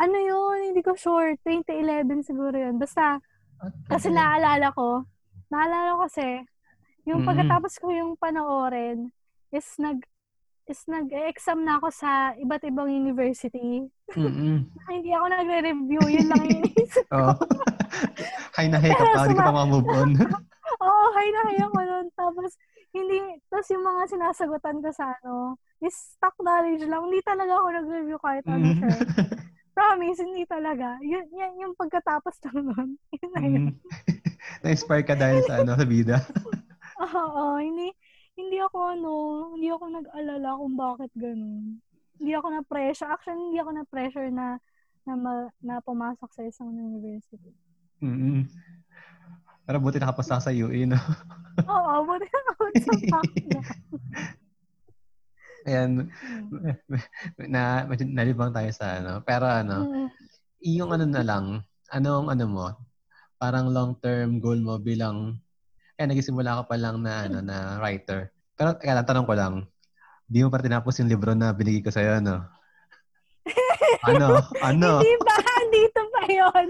[0.00, 0.72] Ano yun?
[0.72, 1.36] Hindi ko sure.
[1.44, 2.80] 2011 siguro yun.
[2.80, 3.20] Basta,
[3.86, 5.04] kasi naalala ko,
[5.52, 6.28] naalala ko kasi,
[7.06, 7.28] yung Mhm.
[7.28, 9.12] pagkatapos ko yung panoorin,
[9.52, 10.00] is nag,
[10.72, 13.84] is nag-exam na ako sa iba't ibang university.
[14.16, 14.64] Mm-mm.
[14.90, 16.00] Hindi ako nagre-review.
[16.08, 17.16] Yun lang yung iniisip ko.
[17.28, 17.44] Oo.
[18.56, 20.16] Hay na hay ka pa, hindi ka pa move on.
[20.80, 22.06] Oo, hay na hay ako nun.
[22.12, 22.56] Tapos,
[22.92, 27.04] hindi, tapos yung mga sinasagutan ko sa ano, is stock knowledge lang.
[27.04, 28.76] Hindi talaga ako nag-review kahit ano Mm.
[28.76, 28.92] siya.
[29.72, 31.00] Promise, hindi talaga.
[31.00, 32.88] Yun, yan yung pagkatapos lang nun.
[33.10, 33.64] Yun na yun.
[33.66, 33.76] Mm.
[34.62, 36.16] Na-inspire ka dahil sa ano, sa bida.
[37.02, 37.88] Oo, hindi,
[38.36, 39.12] hindi ako ano,
[39.54, 41.78] hindi ako nag-alala kung bakit ganun.
[42.16, 43.10] Hindi ako na-pressure.
[43.10, 44.56] Actually, hindi ako na-pressure na
[45.02, 47.50] na, ma, na pumasok sa isang university.
[47.98, 48.46] Mm-mm.
[49.66, 50.98] Pero buti nakapasa sa UE, no?
[51.66, 52.92] Oo, buti na ako sa.
[55.66, 56.10] Ayan,
[57.54, 59.22] na, medyo nalibang tayo sa ano.
[59.22, 60.08] Pero ano, Mm.
[60.62, 61.44] yung ano na lang,
[61.90, 62.66] anong ano mo,
[63.38, 65.38] parang long-term goal mo bilang,
[66.02, 68.34] eh, nagisimula ka pa lang na, ano, na writer.
[68.58, 69.54] Pero, kaya tanong ko lang,
[70.26, 72.42] di mo pa tinapos yung libro na binigay ko sa'yo, ano?
[74.08, 74.40] Ano?
[74.62, 74.98] Ano?
[74.98, 75.36] Hindi ba?
[75.72, 76.66] Dito pa yon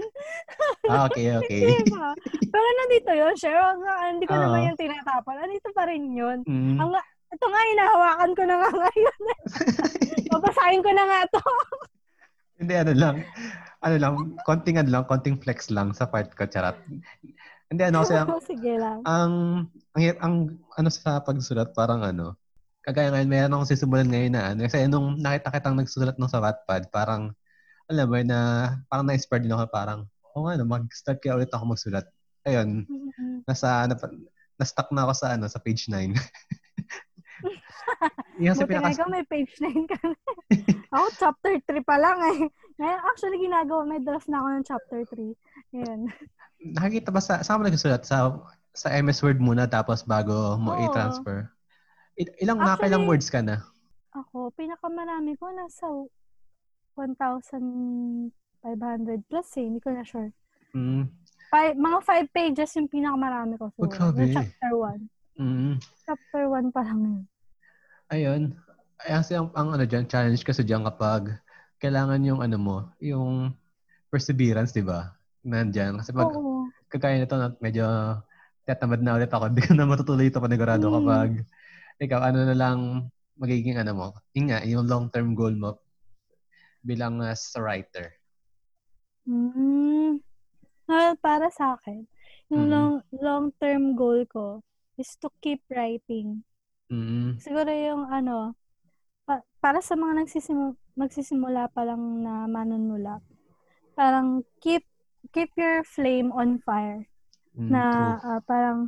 [0.87, 1.65] Ah, okay, okay.
[1.71, 2.13] Hindi ba?
[2.53, 3.57] Pero nandito sure.
[3.57, 4.43] Nga, Hindi ko Oo.
[4.47, 5.35] naman yung tinatapon.
[5.41, 6.39] Nandito pa rin yun.
[6.45, 6.77] Mm.
[6.77, 6.91] Ang,
[7.33, 9.19] ito nga, hinahawakan ko na nga ngayon.
[10.33, 11.43] Babasahin ko na nga to.
[12.61, 13.15] Hindi, ano lang.
[13.83, 14.13] Ano lang,
[14.47, 16.79] konting ano lang, konting flex lang sa part ko, charot.
[17.73, 19.01] Hindi, ano kasi, ang, Sige lang.
[19.01, 19.33] ang,
[19.97, 20.35] ang, ang,
[20.77, 22.37] ano sa pagsulat, parang ano,
[22.85, 26.37] kagaya ngayon, mayroon akong sisimulan ngayon na ano, kasi nung nakita kitang nagsulat nung sa
[26.37, 27.33] Wattpad, parang,
[27.89, 30.05] alam mo, na, parang na-inspired din ako, parang,
[30.37, 32.05] oo nga, no, mag-start kaya ulit ako magsulat.
[32.45, 32.85] Ayun,
[33.49, 34.21] nasa, ano, pa-
[34.61, 36.13] na-stuck na ako sa, ano, sa page 9.
[38.37, 40.13] yung sa Buti nga pinaka, ikaw may page 9 ka na.
[40.93, 42.53] ako, chapter 3 pa lang eh.
[42.77, 45.33] Ngayon, actually, ginagawa, may draft na ako ng chapter 3.
[45.73, 46.13] Ayan.
[46.63, 48.07] Nakikita ba sa, saan mo nagsulat?
[48.07, 48.39] Sa,
[48.73, 50.81] sa MS Word muna, tapos bago mo Oo.
[50.87, 51.51] i-transfer?
[52.15, 53.61] Il- ilang, Actually, nakailang words ka na?
[54.13, 55.89] Ako, pinakamarami ko nasa
[56.95, 58.31] 1,500
[59.25, 59.65] plus eh.
[59.65, 60.29] Hindi ko na sure.
[60.73, 61.09] Mm.
[61.49, 63.69] Five, mga 5 pages yung pinakamarami ko.
[63.77, 64.25] Oh, grabe.
[64.25, 65.41] Yung chapter 1.
[65.41, 65.73] Mm.
[66.05, 67.21] Chapter 1 pa lang yun.
[68.13, 68.41] Ayun.
[69.01, 71.33] Ay, kasi ang, ang ano dyan, challenge kasi dyan kapag
[71.81, 73.53] kailangan yung ano mo, yung
[74.13, 75.17] perseverance, di ba?
[75.41, 75.97] Nandyan.
[75.97, 76.52] Kasi pag Oo.
[76.93, 77.85] Kagaya nito, na medyo
[78.63, 79.43] tatamad na ulit ako.
[79.49, 80.93] Hindi ko na matutuloy ito panigurado Mm.
[81.01, 81.29] kapag
[81.97, 82.77] ikaw, ano na lang
[83.33, 84.07] magiging ano mo.
[84.37, 85.81] Yung nga, yung long-term goal mo
[86.85, 88.13] bilang as a writer.
[89.25, 90.21] Mm.
[90.85, 92.05] Well, para sa akin,
[92.51, 92.71] yung Mhm.
[92.71, 94.61] long, long-term goal ko
[94.99, 96.43] is to keep writing.
[96.91, 97.39] Mm.
[97.39, 98.53] Siguro yung ano,
[99.25, 103.23] pa- para sa mga nagsisimu- magsisimula pa lang na manunulat,
[103.95, 104.83] parang keep
[105.31, 107.07] keep your flame on fire.
[107.53, 108.17] Mm, na true.
[108.25, 108.79] ah, parang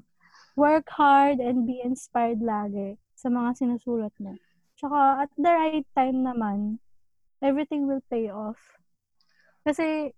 [0.57, 4.35] work hard and be inspired lagi sa mga sinusulat mo.
[4.75, 6.81] Tsaka at the right time naman,
[7.39, 8.59] everything will pay off.
[9.63, 10.11] Kasi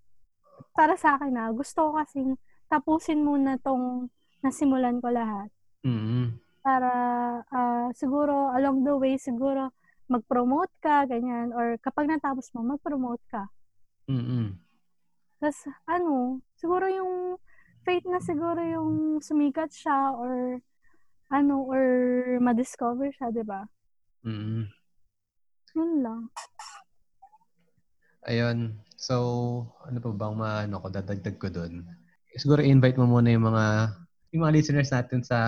[0.74, 2.40] para sa akin na, gusto ko kasing
[2.72, 4.10] tapusin muna tong
[4.42, 5.52] nasimulan ko lahat.
[5.84, 6.40] Mm.
[6.64, 6.92] Para
[7.52, 9.76] ah, siguro along the way, siguro
[10.08, 11.52] mag-promote ka, ganyan.
[11.52, 13.52] Or kapag natapos mo, mag-promote ka.
[14.08, 14.56] Mm.
[15.38, 17.38] Tapos, ano, siguro yung
[17.86, 20.58] fate na siguro yung sumikat siya or
[21.30, 21.84] ano, or
[22.42, 23.62] ma-discover siya, di ba?
[24.26, 24.66] Mm.
[25.78, 26.22] Yun lang.
[28.26, 28.82] Ayun.
[28.98, 29.16] So,
[29.86, 31.86] ano pa bang maano ko, dadagdag ko doon?
[32.34, 33.66] Siguro invite mo muna yung mga
[34.34, 35.40] yung mga listeners natin sa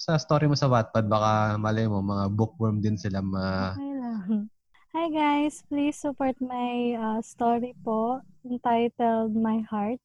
[0.00, 3.76] sa story mo sa Wattpad, baka malay mo, mga bookworm din sila ma...
[3.76, 4.48] Okay lang.
[4.96, 10.00] Hi guys, please support my uh, story po entitled My Heart.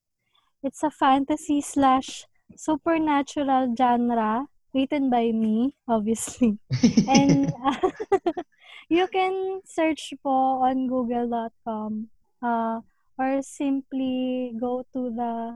[0.63, 6.59] It's a fantasy slash supernatural genre written by me, obviously.
[7.07, 7.89] And uh,
[8.89, 12.09] you can search po on google.com
[12.43, 12.81] uh,
[13.17, 15.55] or simply go to the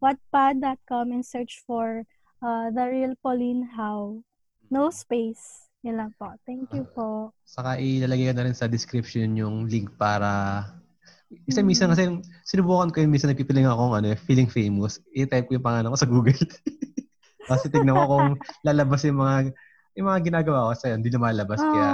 [0.00, 2.04] wattpad.com and search for
[2.40, 4.24] uh, The Real Pauline How.
[4.72, 5.68] No space.
[5.84, 6.32] Yun lang po.
[6.48, 7.32] Thank you po.
[7.44, 10.64] Saka ilalagay ko na rin sa description yung link para
[11.46, 11.66] isa mm.
[11.66, 12.02] minsan kasi
[12.46, 15.02] sinubukan ko yung minsan nagpipiling ako ng ano, feeling famous.
[15.14, 16.38] I-type ko yung pangalan ko sa Google.
[17.44, 18.28] Kasi tignan ko kung
[18.64, 19.52] lalabas yung mga
[20.00, 21.88] yung mga ginagawa ko sa hindi lumalabas uh, kaya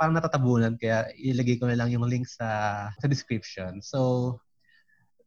[0.00, 3.84] parang natatabunan kaya ilagay ko na lang yung link sa sa description.
[3.84, 4.40] So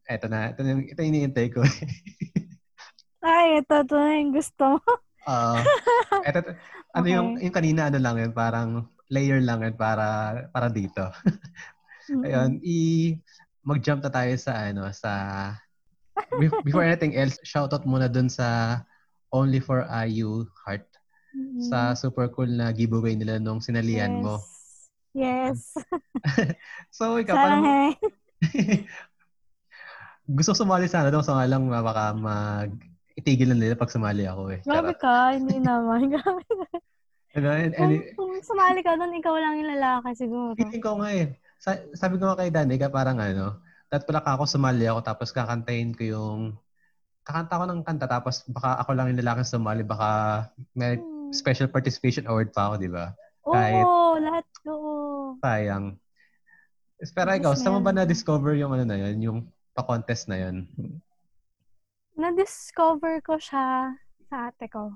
[0.08, 1.62] eto na, ito, yung, ito yung iniintay ko.
[3.22, 4.90] Ay, ito, ito na yung gusto mo.
[5.30, 5.62] uh,
[6.28, 6.42] eto,
[6.92, 7.14] ano okay.
[7.14, 11.06] yung, yung kanina, ano lang yun, parang layer lang yun para, para dito.
[12.10, 12.22] mm-hmm.
[12.26, 12.78] Ayun, i,
[13.62, 15.12] mag-jump na tayo sa, ano, sa,
[16.66, 18.80] before anything else, shoutout muna dun sa
[19.32, 20.84] Only for IU Heart
[21.32, 21.64] mm-hmm.
[21.72, 24.22] sa super cool na giveaway nila nung sinalian yes.
[24.22, 24.34] mo.
[25.16, 25.58] Yes.
[26.96, 27.62] so, ikaw, parang...
[30.32, 32.70] gusto sumali sana doon sa lang baka mag
[33.18, 34.60] itigil na nila pag sumali ako eh.
[34.64, 36.16] Grabe ka, hindi naman.
[37.36, 40.56] ano, and, and, kung, kung sumali ka doon, ikaw lang yung lalaki siguro.
[40.56, 41.36] Hindi ko nga eh.
[41.62, 45.94] Sa, sabi ko nga kay Danica, parang ano, dapat pala ako sumali ako tapos kakantayin
[45.94, 46.40] ko yung
[47.22, 50.10] kakanta ko ng kanta tapos baka ako lang yung lalaki sumali baka
[50.74, 51.30] may hmm.
[51.30, 53.14] special participation award pa ako, di ba?
[53.46, 53.86] Oo, Kahit,
[54.26, 54.46] lahat.
[54.66, 54.94] Oo.
[55.38, 56.02] Sayang.
[57.14, 59.38] Pero ikaw, saan mo ba na-discover yung ano na yun, yung
[59.70, 60.66] pa-contest na yun?
[62.18, 63.94] Na-discover ko siya
[64.26, 64.90] sa ate ko.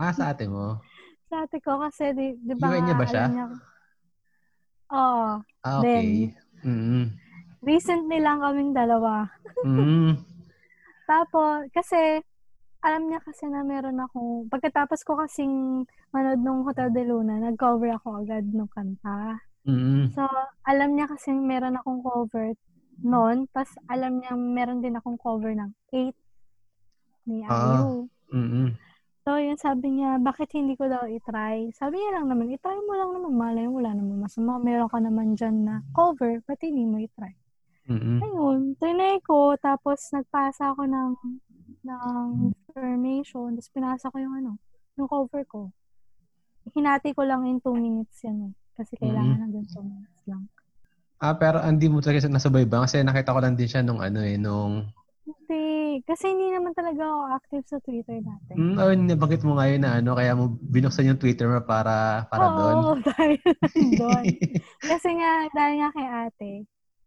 [0.00, 0.80] Ah, sa ate mo?
[1.28, 2.72] sa ate ko kasi, di, di ba?
[2.72, 3.24] UN niya ba siya?
[3.28, 3.46] Niya,
[4.88, 5.44] Oo.
[5.64, 5.86] Ah, okay.
[5.86, 6.08] Then,
[6.64, 7.04] mm-hmm.
[7.62, 9.26] Recently lang kaming dalawa.
[9.66, 10.14] mm
[11.08, 12.20] Tapos, kasi,
[12.84, 17.96] alam niya kasi na meron akong, pagkatapos ko kasing manood nung Hotel de Luna, nag-cover
[17.96, 19.40] ako agad ng kanta.
[19.64, 20.12] Mm-hmm.
[20.12, 20.28] So,
[20.68, 22.52] alam niya kasi meron akong cover
[23.02, 26.14] noon, tapos alam niya meron din akong cover ng 8
[27.28, 27.84] ni ah,
[28.28, 28.68] Mm-hmm.
[29.28, 31.68] So, yun sabi niya, bakit hindi ko daw itry?
[31.76, 34.56] Sabi niya lang naman, itry mo lang naman, malay mo, wala naman masama.
[34.56, 37.36] Meron ka naman dyan na cover, pati hindi mo itry?
[37.92, 38.24] Mm-hmm.
[38.24, 41.12] Ayun, trinay ko, tapos nagpasa ako ng,
[41.84, 44.56] ng information, tapos pinasa ko yung ano,
[44.96, 45.76] yung cover ko.
[46.72, 48.52] Hinati ko lang in 2 minutes yan eh.
[48.80, 49.60] Kasi kailangan mm-hmm.
[49.60, 50.48] ng 2 minutes lang.
[51.20, 52.88] Ah, pero hindi mo talaga nasabay ba?
[52.88, 54.88] Kasi nakita ko lang din siya nung ano eh, nung...
[55.48, 56.04] Hindi.
[56.04, 58.52] Kasi hindi naman talaga ako active sa Twitter dati.
[58.52, 62.44] Mm, oh, nabanggit mo ngayon na ano, kaya mo binuksan yung Twitter mo para, para
[62.44, 62.76] Oo, doon.
[62.76, 63.34] Oo, dahil
[63.96, 64.24] doon.
[64.92, 66.52] kasi nga, dahil nga kay ate,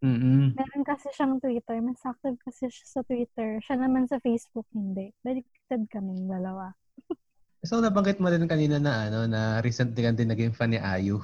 [0.02, 0.58] Mm-mm.
[0.58, 1.78] Meron kasi siyang Twitter.
[1.78, 3.62] Mas active kasi siya sa Twitter.
[3.62, 5.14] Siya naman sa Facebook, hindi.
[5.22, 6.74] Baliktad kami dalawa.
[7.68, 11.22] so, nabanggit mo din kanina na ano na recently ka din naging fan ni Ayu.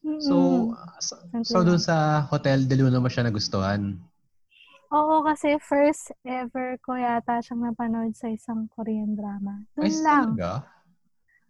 [0.00, 0.24] Mm-mm.
[0.24, 0.34] So,
[1.04, 4.00] so, so doon sa Hotel de Luna mo siya nagustuhan?
[4.88, 9.68] Oo, kasi first ever ko yata siyang napanood sa isang Korean drama.
[9.76, 10.28] Doon Ay, lang.
[10.32, 10.52] Talaga?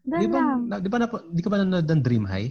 [0.03, 0.59] Doon di ba, lang.
[0.67, 2.51] Na, di ba, na, di ka ba nanonood ng Dream High?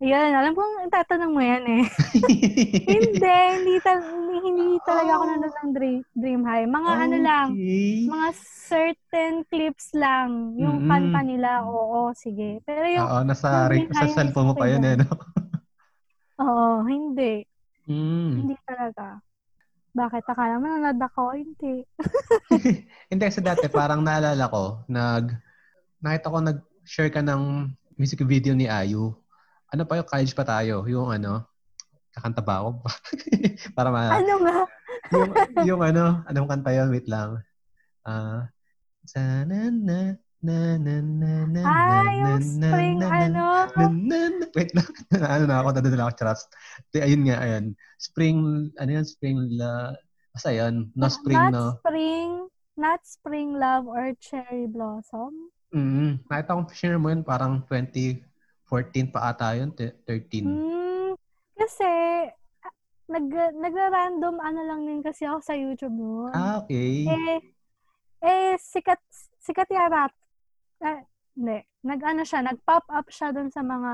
[0.00, 1.84] Ayan, alam kong tatanong mo yan eh.
[2.96, 6.68] hindi, hindi, ta- hindi, hindi talaga ako nanonood ng dream, dream High.
[6.68, 7.04] Mga okay.
[7.04, 7.46] ano lang,
[8.08, 8.28] mga
[8.68, 10.52] certain clips lang.
[10.60, 10.90] Yung mm-hmm.
[10.92, 12.60] kanta nila, oo, sige.
[12.68, 13.08] Pero yung...
[13.08, 15.08] Oo, nasa, yung sa cellphone mo pa yun eh, no?
[16.44, 17.44] oo, hindi.
[17.88, 18.44] Mm.
[18.44, 19.20] Hindi talaga.
[19.90, 20.22] Bakit?
[20.26, 21.22] Akala mo nanonood ako?
[21.34, 21.74] Hindi.
[23.10, 25.34] hindi kasi dati parang naalala ko, nag,
[25.98, 29.18] nakita ko nag-share ka ng music video ni Ayu
[29.70, 31.46] ano pa yung college pa tayo, yung ano,
[32.10, 32.68] kakanta ba ako?
[33.76, 34.18] Para ma...
[34.18, 34.58] Ano nga?
[35.14, 35.30] yung,
[35.62, 36.90] yung ano, anong kanta yun?
[36.90, 37.38] Wait lang.
[38.02, 38.50] Ah,
[39.14, 39.98] uh, na na
[40.40, 43.44] na na na na ah, yung spring na, ano?
[43.76, 44.88] Na, na, na, wait lang.
[45.36, 46.40] ano na ako, nadadala ako charot.
[46.96, 47.64] Ayun nga, ayun.
[48.00, 48.38] Spring,
[48.80, 49.04] ano yan?
[49.04, 49.92] Spring, la,
[50.32, 50.88] basta yun.
[50.96, 51.66] No spring, not no?
[51.84, 52.30] spring,
[52.80, 55.52] not spring love or cherry blossom.
[55.76, 56.24] Mm-hmm.
[56.26, 58.24] Nakita kong share mo yun, parang 20,
[58.64, 60.00] 14 pa ata yun, 13.
[60.40, 61.12] Hmm,
[61.52, 61.90] kasi,
[63.12, 63.26] nag,
[63.60, 66.32] nagra-random ano lang din kasi ako sa YouTube mo.
[66.32, 67.04] Ah, okay.
[67.04, 67.38] Eh,
[68.24, 69.04] eh, sikat,
[69.44, 70.08] sikat yata.
[70.80, 71.00] Eh,
[71.36, 71.58] hindi.
[71.84, 73.92] Nag-ano siya, nag-pop up siya dun sa mga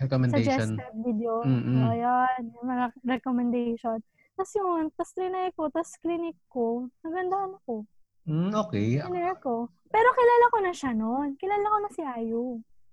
[0.00, 0.76] recommendation.
[0.76, 1.44] suggested video.
[1.44, 1.76] Mm-hmm.
[1.80, 3.98] So, yun, yung mga recommendation.
[4.34, 7.86] Tapos yun, tapos trinay ko, tapos clinic ko, nagandahan ako.
[8.26, 8.98] Mm, okay.
[8.98, 9.70] Trinay ko.
[9.94, 11.28] Pero kilala ko na siya noon.
[11.38, 12.44] Kilala ko na si Ayu.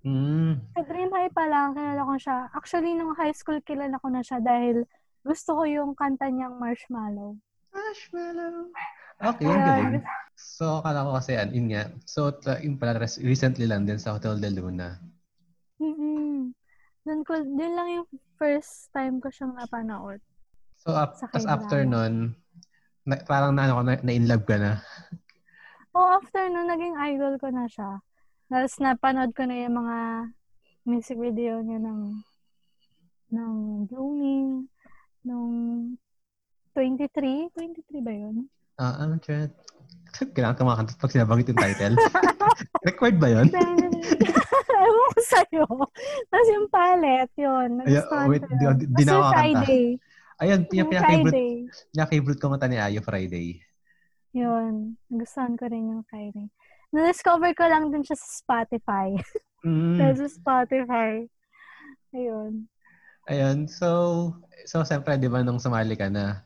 [0.01, 0.53] Mm.
[0.77, 2.37] Sa Dream High pa lang, kilala ko siya.
[2.53, 4.85] Actually, nung high school, kilala ko na siya dahil
[5.21, 7.37] gusto ko yung kanta niyang Marshmallow.
[7.73, 8.69] Marshmallow.
[9.21, 10.03] Okay, ang galing.
[10.33, 11.93] So, akala ko kasi, yun nga.
[12.09, 12.33] So,
[12.65, 14.97] yung pala, recently lang din sa Hotel de Luna.
[15.77, 16.49] Mm-mm.
[17.05, 18.07] Doon ko, doon lang yung
[18.41, 20.17] first time ko siyang napanood.
[20.81, 22.33] So, up, tas after nun,
[23.05, 24.81] na, parang na, ano, na, na-in love ka na.
[25.93, 28.01] Oh, after nun, naging idol ko na siya.
[28.51, 29.97] Tapos napanood ko na yung mga
[30.89, 32.01] music video niya ng
[33.31, 33.53] ng
[33.87, 34.67] Blooming,
[35.23, 35.53] nung
[36.75, 37.47] 23?
[37.53, 38.51] 23 ba yun?
[38.79, 39.51] Ah, I'm trying.
[40.11, 41.95] Kailangan kumakanta pag sinabanggit yung title.
[42.87, 43.47] Record ba yun?
[44.81, 45.65] Ewan ko sa'yo.
[46.27, 47.69] Tapos yung palette, yun.
[47.79, 49.31] Ay, Nagustuhan wait, di, di, di na ako.
[49.31, 49.85] Friday.
[50.41, 51.41] Ayun, yung pinaka-favorite,
[51.93, 53.61] pinaka-favorite ko mata ni Ayo, Friday.
[54.35, 54.97] Yun.
[55.07, 56.49] Nagustuhan ko rin yung Friday.
[56.91, 59.15] Na-discover ko lang din siya sa Spotify.
[59.61, 60.17] Mm.
[60.17, 61.21] Sa Spotify.
[62.17, 62.65] Ayun.
[63.29, 64.33] Ayun, so,
[64.65, 66.41] so siyempre, di ba, nung sumali ka na,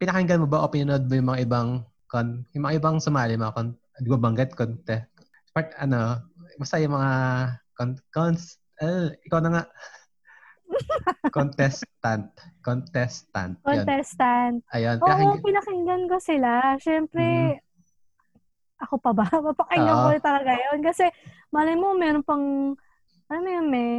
[0.00, 1.68] pinakinggan mo ba o pinanood mo yung mga ibang,
[2.08, 4.96] con, yung mga ibang sumali, mga con, di ba banggit, conte,
[5.52, 6.16] part, ano,
[6.56, 7.12] basta yung mga,
[7.76, 9.64] con, cons, eh, ikaw na nga,
[11.36, 12.32] contestant,
[12.64, 13.60] contestant.
[13.60, 14.64] Contestant.
[14.72, 16.50] Ayun, Oo, pinakinggan, pinakinggan ko sila.
[16.80, 17.68] Siyempre, Mhm.
[18.80, 19.24] ako pa ba?
[19.52, 20.04] Mapakinggan Oo.
[20.08, 20.80] ko talaga yun.
[20.80, 21.04] Kasi,
[21.52, 22.72] malay mo, meron pang,
[23.30, 23.90] ano yun, may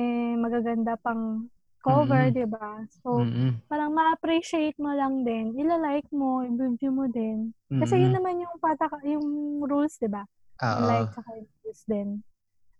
[0.41, 1.45] magaganda pang
[1.81, 2.33] cover, Mhm.
[2.33, 2.69] di ba?
[3.01, 5.55] So, mm parang ma-appreciate mo lang din.
[5.55, 7.55] Ila-like mo, i-review mo din.
[7.71, 9.23] Kasi yun naman yung pataka, yung
[9.63, 10.27] rules, di ba?
[10.59, 11.23] Like sa
[11.63, 12.19] views din.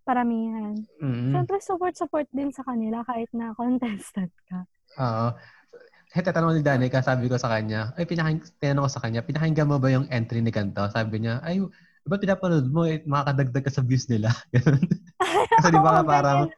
[0.04, 0.76] Paramihan.
[1.00, 1.32] Mm-mm.
[1.32, 4.68] Siyempre, support-support din sa kanila kahit na contestant ka.
[5.00, 5.26] Oo.
[6.12, 9.64] Hey, tatanong ni Danica, sabi ko sa kanya, ay, pinaking, tinanong ko sa kanya, pinakinggan
[9.64, 10.84] mo ba yung entry ni Ganto?
[10.92, 11.64] Sabi niya, ay,
[12.06, 12.84] ba't pinapanood mo?
[12.88, 14.30] Eh, makakadagdag ka sa views nila.
[15.56, 16.50] Kasi di ba Oo, parang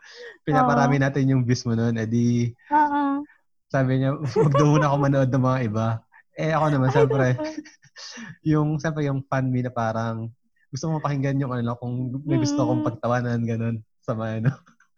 [0.47, 1.97] pinaparami natin yung views mo noon.
[2.01, 3.25] Eh di, Oo.
[3.69, 5.87] sabi niya, wag daw muna ako manood ng mga iba.
[6.35, 7.45] Eh ako naman, siyempre, diba?
[8.55, 10.31] yung, siyempre, yung fan me na parang,
[10.73, 12.89] gusto mo pakinggan yung ano kung may gusto akong Mm.
[12.91, 14.51] pagtawanan, ganun, sa mga ano.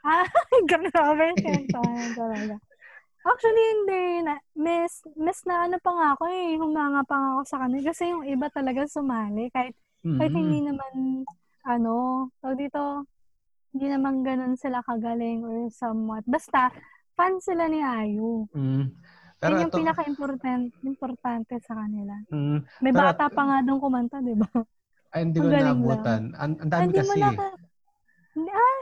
[0.05, 0.25] Ay,
[0.71, 1.27] grabe.
[1.43, 2.55] Siyempre, talaga.
[3.27, 4.05] Actually, hindi.
[4.25, 6.57] Na, miss, miss na ano pa nga ako eh.
[6.57, 7.85] Humanga pa nga ako sa kanila.
[7.91, 9.51] Kasi yung iba talaga sumali.
[9.51, 9.75] Kahit,
[10.09, 10.41] kahit Mm-mm.
[10.41, 10.93] hindi naman,
[11.65, 11.95] ano,
[12.39, 12.83] tawag dito,
[13.71, 16.23] hindi naman ganun sila kagaling or somewhat.
[16.25, 16.71] Basta,
[17.13, 18.47] fan sila ni Ayu.
[18.51, 18.95] Mm.
[19.37, 22.15] Pero Yun yung ito, pinaka-importante importante sa kanila.
[22.27, 24.49] mm, May Pero- bata pa nga doon kumanta, di ba?
[25.11, 26.33] ay, hindi ko naabutan.
[26.35, 27.19] Ang, ang dami mo kasi.
[27.19, 27.59] na ka-
[28.33, 28.81] Hindi, ay,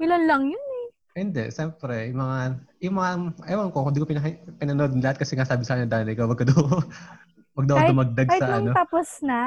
[0.00, 0.86] ilan lang yun eh.
[1.12, 2.36] Hindi, siyempre, yung mga,
[2.80, 3.10] yung mga,
[3.46, 6.40] ewan ko, hindi ko pinaka- pinanood lahat kasi nga sabi sa akin Dani ko, wag
[6.40, 6.56] ka daw,
[7.56, 8.70] wag daw Kahit- dumagdag Kahit sa ano.
[8.72, 9.40] tapos na,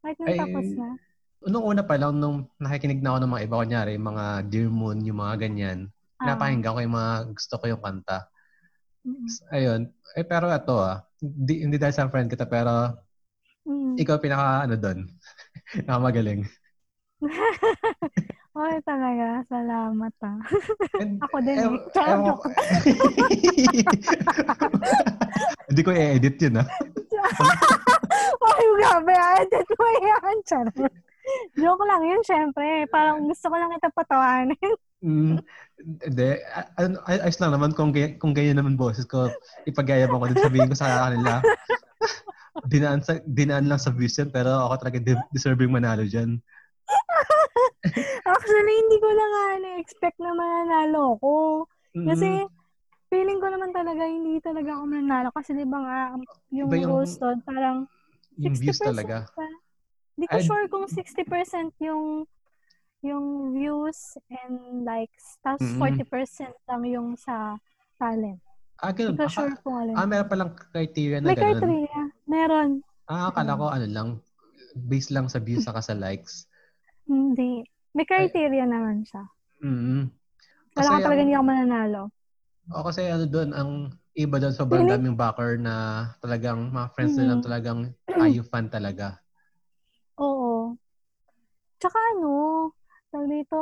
[0.00, 0.88] kahit nung Ay, tapos na.
[1.42, 4.68] Nung una pa lang, nung nakikinig na ako ng mga iba, kunyari, yung mga Dear
[4.68, 5.78] Moon, yung mga ganyan,
[6.16, 6.20] Ah.
[6.20, 8.18] pinapakinggan ko yung mga gusto ko yung kanta.
[9.00, 9.26] Mm.
[9.48, 9.80] Ayun.
[10.12, 12.92] Eh, pero ito ah, hindi, hindi dahil sa friend kita, pero
[13.64, 13.96] Mm.
[13.96, 14.98] ikaw pinaka, ano doon,
[15.88, 16.44] nakamagaling.
[18.52, 19.40] Oy, talaga.
[19.46, 20.36] Salamat ah.
[21.00, 21.80] And, Ako din ew- eh.
[21.88, 22.40] Ko-
[25.70, 26.66] Hindi ko i-edit yun ah.
[28.40, 29.14] Ay, grabe.
[29.44, 30.36] Edit mo yan.
[30.48, 30.76] Charot.
[31.54, 32.88] Joke lang yun, syempre.
[32.88, 34.74] Parang gusto ko lang ito patawanin.
[35.00, 35.40] Mm,
[35.80, 36.30] Hindi.
[36.76, 39.32] Ano, ay- ayos lang naman kung, gay- kung ganyan naman boses ko.
[39.64, 41.40] Ipagayabang ko din sabihin ko sa kanila.
[42.72, 46.36] dinaan, sa, dinaan lang sa views yan, pero ako talaga de- deserving manalo dyan.
[48.28, 51.34] Actually, hindi ko na nga na-expect na mananalo ko.
[51.96, 52.44] Kasi,
[53.08, 55.28] feeling ko naman talaga, hindi talaga ako mananalo.
[55.32, 55.98] Kasi di ba nga,
[56.52, 57.88] yung, yung- doon, parang
[58.40, 59.16] yung 60% views talaga.
[59.30, 59.46] pa.
[60.16, 62.24] Hindi ko Ay- sure kung 60% yung
[63.00, 63.96] yung views
[64.28, 65.40] and likes.
[65.40, 66.04] Tapos Mm-mm.
[66.04, 66.04] 40%
[66.66, 67.56] lang yung sa
[67.96, 68.40] talent.
[68.76, 69.12] Ah, ganun.
[69.12, 69.94] Hindi ko Aka- sure kung alin.
[69.94, 71.60] ah, meron palang criteria na May ganun.
[71.60, 72.00] criteria.
[72.26, 72.70] Meron.
[73.06, 74.08] Ah, akala ko ano lang,
[74.78, 76.44] based lang sa views saka sa likes.
[77.04, 77.64] Hindi.
[77.90, 79.24] May criteria naman siya.
[79.60, 80.02] Mm-hmm.
[80.72, 82.02] Wala ka talaga hindi ako mananalo.
[82.70, 83.70] O kasi ano doon, ang
[84.12, 84.94] iba doon, sobrang Really?
[84.94, 85.74] daming backer na
[86.20, 87.18] talagang mga friends Mhm.
[87.18, 87.80] nilang talagang
[88.30, 89.18] IU fan talaga.
[90.18, 90.76] Oo.
[91.80, 92.68] Tsaka ano,
[93.08, 93.56] tawag dito,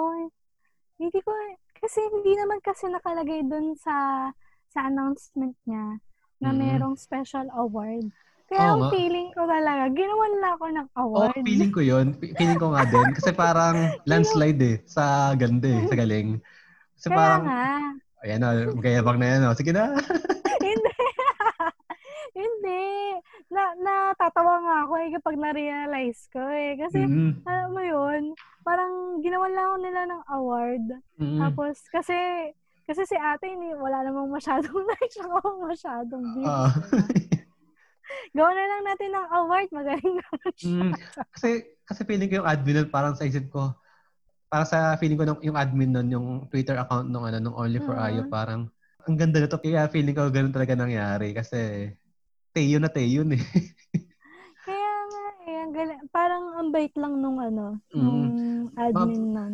[0.98, 1.30] hindi ko,
[1.78, 4.28] kasi hindi naman kasi nakalagay dun sa
[4.68, 6.02] sa announcement niya
[6.38, 6.58] na Mhm.
[6.58, 8.10] merong special award.
[8.48, 11.40] Kaya Oo ang feeling ko talaga, ginawan lang ako ng Oh, award.
[11.44, 12.06] feeling ko yun.
[12.16, 13.08] Fe- Feeling ko nga din.
[13.12, 13.76] Kasi parang
[14.10, 14.76] landslide eh.
[14.88, 15.84] Sa ganda eh.
[15.84, 16.40] Sa galing.
[16.96, 17.62] Kasi Kaya parang, nga.
[18.24, 19.54] ayan o, magayabang na yan o.
[19.54, 19.94] Sige na.
[20.64, 20.94] hindi.
[22.34, 22.84] hindi.
[23.52, 23.72] Na,
[24.38, 26.70] natatawa nga ako eh kapag na-realize ko eh.
[26.78, 27.42] Kasi, Mm-mm.
[27.42, 28.22] alam mo yun,
[28.62, 30.84] parang ginawan lang ako nila ng award.
[31.18, 31.40] Mm-mm.
[31.42, 32.16] Tapos, kasi,
[32.86, 36.48] kasi si ate, hindi, wala namang masyadong likes, ako masyadong views.
[36.48, 36.70] Ah.
[38.32, 39.68] Gawa na lang natin ng award.
[39.74, 40.70] Magaling naman siya.
[40.70, 40.92] Mm,
[41.34, 41.48] kasi,
[41.84, 43.74] kasi feeling ko yung admin nun, parang sa isip ko,
[44.48, 47.82] para sa feeling ko nung, yung admin nun, yung Twitter account nung, ano, nung Only
[47.82, 48.04] for Oo.
[48.06, 48.70] Ayo, parang,
[49.04, 49.60] ang ganda na to.
[49.60, 51.36] Kaya feeling ko ganun talaga nangyari.
[51.36, 51.90] Kasi,
[52.56, 53.42] Teo na Teo yun eh.
[54.68, 56.00] Kaya nga eh, ang galing.
[56.08, 58.00] Parang ang bait lang nung ano, Mm.
[58.00, 58.26] nung
[58.74, 59.52] admin nun.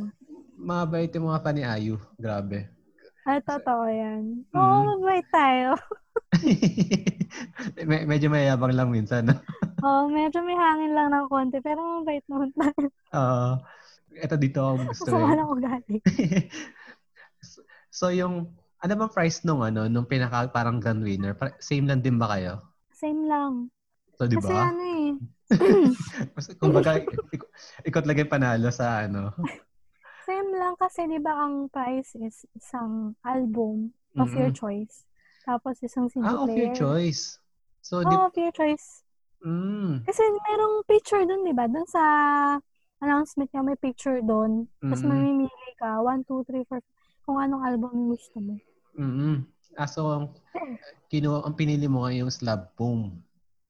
[0.56, 2.00] Mabait yung mga pa ni Ayu.
[2.16, 2.72] Grabe.
[3.22, 4.44] Ah, totoo yan.
[4.48, 4.56] Mm.
[4.56, 5.76] Oo, mabait tayo.
[7.80, 9.24] Me- medyo mayabang lang minsan.
[9.24, 9.34] no?
[9.84, 12.84] Oo, medyo may hangin lang ng konti, pero mabait naman tayo.
[13.12, 13.50] Oo.
[14.14, 15.34] ito dito ako gusto Masama eh.
[15.34, 15.96] lang ugali.
[17.90, 18.46] so yung
[18.78, 21.34] ano bang price nung ano nung pinaka parang grand winner?
[21.58, 22.62] Same lang din ba kayo?
[22.94, 23.74] Same lang.
[24.14, 24.70] So di Kasi ba?
[24.70, 25.33] ano eh, Kasi
[26.60, 26.90] kumbaga
[27.34, 27.50] ik-
[27.88, 29.32] ikot lang yung panalo sa ano.
[30.26, 32.94] same lang kasi di ba ang price is isang
[33.34, 33.76] album
[34.22, 34.58] of your Mm-mm.
[34.60, 34.96] choice.
[35.46, 36.80] Tapos isang CD Ah, of your player.
[36.80, 37.38] choice.
[37.82, 39.02] So di of your choice.
[39.44, 41.64] mm, Kasi merong picture dun, di ba?
[41.68, 42.02] Dun sa
[43.04, 44.52] announcement niya, may picture dun.
[44.88, 45.08] Tapos Mm-mm.
[45.08, 46.80] mamimili ka, 1, 2, 3, 4,
[47.24, 48.54] kung anong album yung gusto mo.
[48.98, 49.34] mm
[49.74, 50.24] Ah, so ang
[51.10, 53.23] kinu ang pinili mo nga yung slab boom.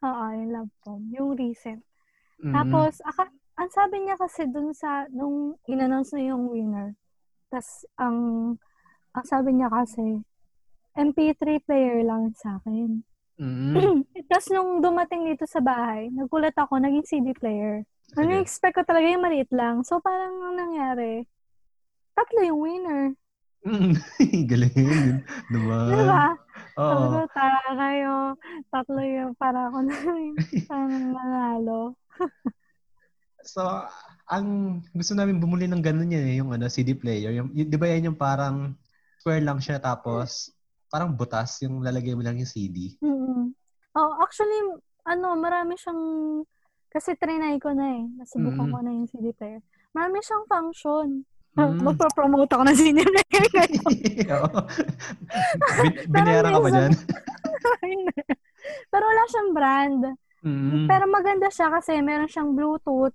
[0.05, 1.03] Oo, yung love poem.
[1.17, 1.81] Yung recent.
[2.45, 2.53] Mm.
[2.53, 6.93] Tapos, aka, ang sabi niya kasi dun sa, nung in-announce na yung winner,
[7.49, 8.53] tas ang,
[9.17, 10.21] ang sabi niya kasi,
[10.95, 13.01] MP3 player lang sa akin.
[13.41, 14.05] Mm.
[14.31, 17.83] Tapos nung dumating dito sa bahay, nagulat ako, naging CD player.
[18.15, 18.45] Ano Sige.
[18.45, 19.83] expect ko talaga yung maliit lang.
[19.83, 21.25] So, parang ang nangyari,
[22.15, 23.03] tatlo yung winner.
[23.65, 23.97] Mm.
[24.51, 25.25] Galing.
[25.51, 25.89] Naman.
[25.89, 26.27] Di ba?
[26.75, 26.91] Oo.
[26.91, 28.13] Sabi ko, tara kayo,
[28.69, 30.37] tatlo yung para ako na yung
[30.71, 31.81] parang manalo.
[33.45, 33.61] So,
[34.27, 34.47] ang
[34.91, 37.31] gusto namin bumuli ng ganun yan eh, yung ano, CD player.
[37.37, 38.73] Yung, y- di ba yan yung parang
[39.21, 40.51] square lang siya tapos
[40.89, 42.97] parang butas yung lalagay mo lang yung CD.
[43.01, 43.53] mm
[43.95, 44.59] Oh, actually,
[45.07, 46.03] ano, marami siyang,
[46.91, 48.03] kasi trinay ko na eh.
[48.19, 48.75] Nasubukan Mm.
[48.75, 49.63] ko na yung CD player.
[49.95, 51.23] Marami siyang function.
[51.75, 51.87] Mm.
[51.87, 53.71] Magpa-promote ako ng CD player ngayon.
[55.79, 56.93] Bin- binayaran ka ba dyan?
[58.91, 60.03] Pero wala siyang brand.
[60.43, 60.91] Mm.
[60.91, 63.15] Pero maganda siya kasi meron siyang Bluetooth,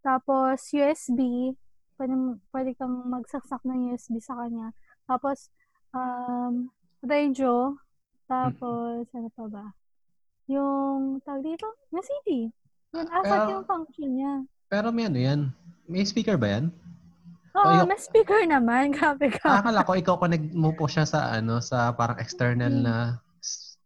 [0.00, 1.52] tapos USB,
[2.00, 2.14] pwede,
[2.50, 4.72] pwede kang magsaksak ng USB sa kanya.
[5.04, 5.52] Tapos,
[5.92, 6.72] um,
[7.04, 7.76] radio,
[8.24, 9.66] tapos, ano pa ba?
[10.48, 12.28] Yung, tawag dito, yung CD.
[12.96, 14.34] Yun, apat Pero- yung function niya.
[14.66, 15.40] Pero may ano yan?
[15.84, 16.72] May speaker ba yan?
[17.52, 18.90] Oo, yung- may speaker naman.
[18.96, 19.48] Grabe Ah, ka.
[19.60, 22.82] akala ko ikaw connect mo po siya sa ano, sa parang external Mm.
[22.82, 22.94] na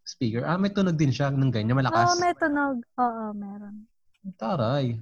[0.05, 0.43] speaker.
[0.43, 2.17] Ah, may tunog din siya ng ganyan, Oo, malakas.
[2.19, 2.77] may tunog.
[2.95, 3.89] Oo, meron.
[4.35, 5.01] Taray.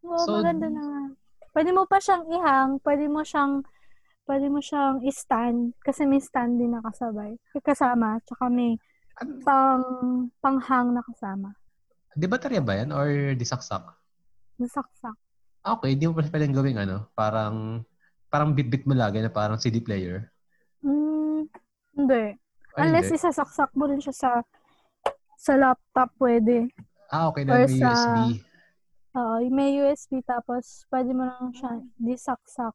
[0.00, 1.14] Oo, So- maganda naman.
[1.50, 3.62] Pwede mo pa siyang ihang, pwede mo siyang
[4.24, 7.36] pwede mo siyang i-stand kasi may stand din na kasabay.
[7.54, 8.72] Kasama, tsaka may
[9.14, 9.84] An- pang
[10.40, 11.52] panghang na kasama.
[12.10, 13.84] Di baterya ba yan or di saksak?
[14.56, 15.12] Nasaksak.
[15.64, 17.80] Okay, di mo pala pwedeng gawing ano, parang
[18.28, 20.28] parang bit-bit mo lagi na parang CD player.
[20.84, 21.48] Hmm,
[21.96, 22.36] hindi.
[22.76, 23.16] Ay, Unless hindi.
[23.16, 24.30] isasaksak mo rin siya sa
[25.40, 26.68] sa laptop, pwede.
[27.08, 28.44] Ah, okay, or may sa- USB.
[29.14, 32.74] Oo, may USB tapos pwede mo lang siya disaksak.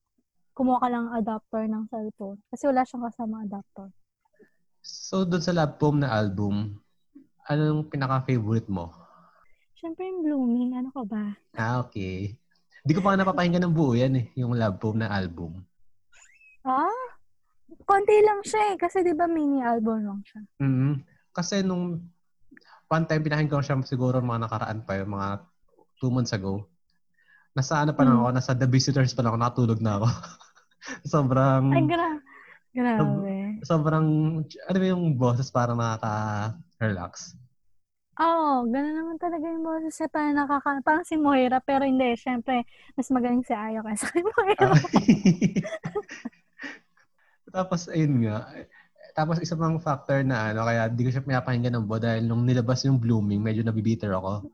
[0.56, 2.40] Kumuha ka lang adapter ng cellphone.
[2.50, 3.92] Kasi wala siyang kasama adapter.
[4.80, 6.80] So, doon sa Lab Foam na album,
[7.46, 8.96] anong pinaka-favorite mo?
[9.76, 11.36] Siyempre yung blooming, ano ka ba?
[11.60, 12.39] Ah, okay.
[12.80, 15.60] Hindi ko pa nga napapakinggan ng buo yan eh, yung Lab Foam na album.
[16.64, 16.88] Ah?
[17.84, 18.76] Konti lang siya eh.
[18.76, 20.40] Kasi di ba mini album lang siya.
[20.60, 20.94] mm
[21.30, 22.02] Kasi nung
[22.90, 25.28] one time pinakinggan ko siya siguro mga nakaraan pa yung mga
[26.00, 26.66] two months ago.
[27.54, 28.24] Nasa ano pa lang Hmm.
[28.26, 30.08] ako, nasa The Visitors pa lang ako, natulog na ako.
[31.14, 32.22] sobrang, Ay, gra-
[32.72, 33.60] grabe.
[33.62, 34.06] sobrang,
[34.42, 37.36] ano yung boses parang nakaka-relax.
[38.20, 40.12] Oo, oh, gano'n naman talaga yung boses niya.
[40.12, 42.20] Parang, nakaka, parang si Moira, pero hindi.
[42.20, 42.68] Siyempre,
[43.00, 44.68] mas magaling si Ayo kaysa kay Moira.
[47.56, 48.44] Tapos, ayun nga.
[49.16, 52.44] Tapos, isa pang factor na ano, kaya di ko siya pinapakinggan ng buo dahil nung
[52.44, 54.52] nilabas yung Blooming, medyo nabibiter ako.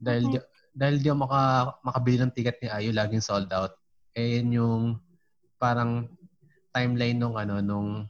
[0.00, 0.40] Dahil, di,
[0.72, 1.40] dahil di ako maka,
[1.84, 3.76] makabili ng ticket ni Ayo, laging sold out.
[4.16, 4.82] Eh, yun yung
[5.60, 6.08] parang
[6.72, 8.08] timeline nung ano, nung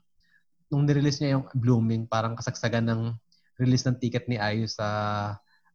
[0.70, 3.02] nung nirelease niya yung Blooming, parang kasagsagan ng
[3.60, 4.86] release ng ticket ni Ayo sa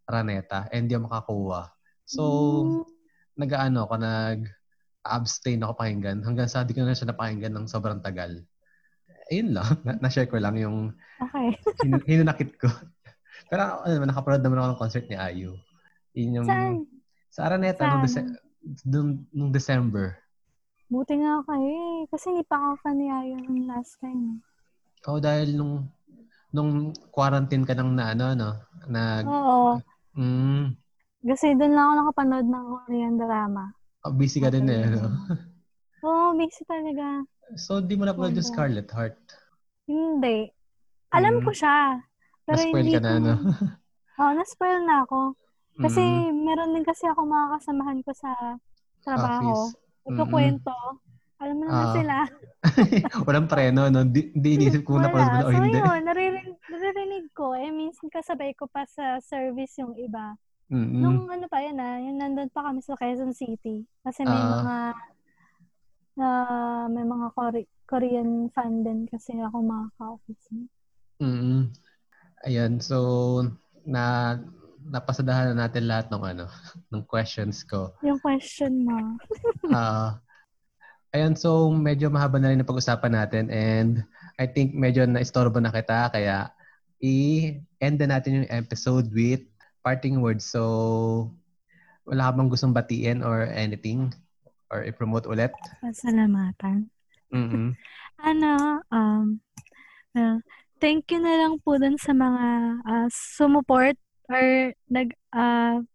[0.08, 1.62] Araneta, eh, hindi ako makakuha.
[2.08, 2.24] So,
[3.36, 8.40] nag-ano ako, nag-abstain ako pakinggan hanggang sa di ko na siya napakinggan ng sobrang tagal.
[9.28, 9.68] Ayun lang.
[9.86, 11.52] Na- Na-share ko lang yung okay.
[11.84, 12.72] hin- hinunakit ko.
[13.52, 15.52] Pero ano naman, nakapanood naman ako ng concert ni Ayu.
[16.16, 16.74] Yun yung, Saan?
[17.30, 18.32] Sa Araneta, nung, Saan?
[18.32, 18.40] Dece-
[18.88, 20.18] nung, nung December.
[20.88, 22.08] Buti nga kayo eh.
[22.08, 24.40] Kasi hindi pa ako fan ni nung last time.
[25.04, 25.92] Oh, dahil nung
[26.56, 26.72] nung
[27.16, 28.48] quarantine ka nang na ano, ano,
[28.88, 29.82] Nag, Oo.
[30.18, 30.64] mm,
[31.30, 33.64] Kasi doon lang ako nakapanood ng Korean drama.
[34.06, 35.10] oh, busy ka din eh, no?
[36.06, 37.06] Oo, busy talaga.
[37.64, 38.48] So, di mo napanood yung.
[38.52, 39.20] Scarlet Heart.
[39.88, 40.38] Hindi.
[41.16, 41.46] Alam Mm.
[41.46, 41.78] ko siya.
[42.48, 43.34] Pero Na-spoil hindi ka na, ko- no?
[44.20, 45.22] Oo, na-spoil na ako.
[45.84, 48.32] Kasi Mm, meron din kasi ako mga kasamahan ko sa
[49.06, 49.70] trabaho.
[49.70, 49.76] office.
[50.08, 50.74] Nagkukwento.
[51.38, 51.94] Alam mo naman Ah.
[51.94, 52.16] sila.
[53.28, 54.02] Walang preno, no?
[54.04, 55.46] Di, di inisip ko na Wala.
[55.46, 55.78] o So hindi.
[55.78, 57.54] yun, naririnig, naririnig ko.
[57.54, 60.34] Eh, minsan kasabay ko pa sa service yung iba.
[60.68, 61.00] Mm-mm.
[61.00, 63.86] Nung ano pa yun ah, yung nandun pa kami sa Quezon City.
[64.02, 64.50] Kasi may Ah.
[64.52, 64.76] mga
[66.18, 66.30] na
[66.88, 70.46] may mga Kore- Korean fan din kasi ako mga ka-office.
[71.20, 71.70] Mm.
[72.44, 72.98] Ayan, so
[73.84, 74.36] na
[74.84, 76.46] napasadahan na natin lahat ng ano,
[76.92, 77.94] ng questions ko.
[78.02, 79.16] Yung question mo.
[79.70, 80.20] Ah.
[81.16, 84.04] Ayan, so medyo mahaba na rin ang pag-usapan natin and
[84.38, 86.52] I think medyo na-istorbo na kita kaya
[87.00, 89.46] i-end na natin yung episode with
[89.86, 90.46] parting words.
[90.46, 91.32] So
[92.08, 94.12] wala ka bang gustong batiin or anything
[94.72, 95.52] or i-promote ulit?
[95.84, 96.92] Pasalamatan.
[97.32, 97.76] Mm-mm.
[98.18, 99.38] Ano, um,
[100.18, 100.42] well,
[100.82, 102.46] thank you na lang po dun sa mga
[102.82, 103.94] ah, sumuport
[104.26, 105.86] or nag ah,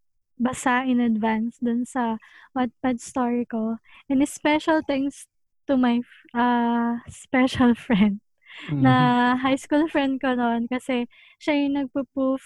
[0.40, 2.16] basa in advance dun sa
[2.56, 3.78] Wattpad story ko.
[4.08, 5.26] And special thanks
[5.66, 6.00] to my
[6.34, 8.20] uh, special friend
[8.68, 11.08] na high school friend ko noon kasi
[11.40, 12.42] siya yung nagpo-proof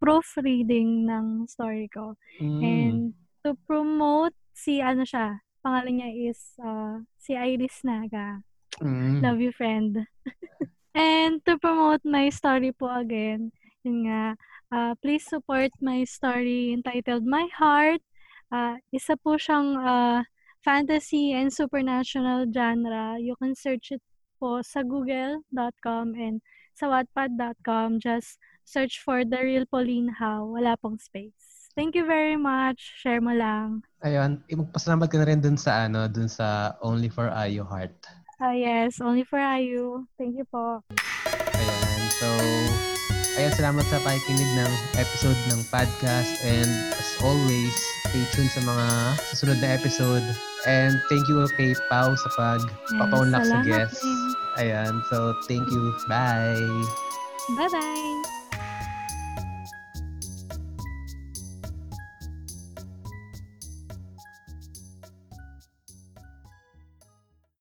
[0.00, 2.16] proofreading ng story ko.
[2.40, 2.60] Mm.
[2.64, 3.00] And
[3.44, 8.40] to promote si ano siya, pangalan niya is uh, si Iris Naga.
[8.80, 9.20] Mm.
[9.20, 10.08] Love you, friend.
[10.96, 13.52] And to promote my story po again,
[13.84, 14.36] yun nga,
[14.72, 18.02] uh, please support my story entitled My Heart.
[18.50, 20.20] Uh, isa po siyang uh,
[20.60, 23.16] fantasy and supernatural genre.
[23.16, 24.02] You can search it
[24.40, 26.42] po sa google.com and
[26.74, 28.00] sa wattpad.com.
[28.00, 30.44] Just search for The Real Pauline How.
[30.48, 31.70] Wala pong space.
[31.78, 32.82] Thank you very much.
[32.98, 33.86] Share mo lang.
[34.02, 37.94] Ayun, magpasalamat ka na rin dun sa ano, dun sa Only for Ayo Heart.
[38.40, 40.08] Ah, yes, only for IU.
[40.16, 40.80] Thank you po.
[41.54, 42.00] Ayan.
[42.20, 42.28] So,
[43.38, 46.32] ayan, salamat sa pakikinig ng episode ng podcast.
[46.42, 47.74] And as always,
[48.10, 48.86] stay tuned sa mga
[49.30, 50.24] susunod na episode.
[50.66, 52.60] And thank you kay Pau sa pag
[52.98, 53.86] papaunlak sa din.
[54.58, 55.00] Ayan.
[55.08, 55.94] So, thank you.
[56.10, 56.58] Bye!
[57.56, 58.39] Bye-bye!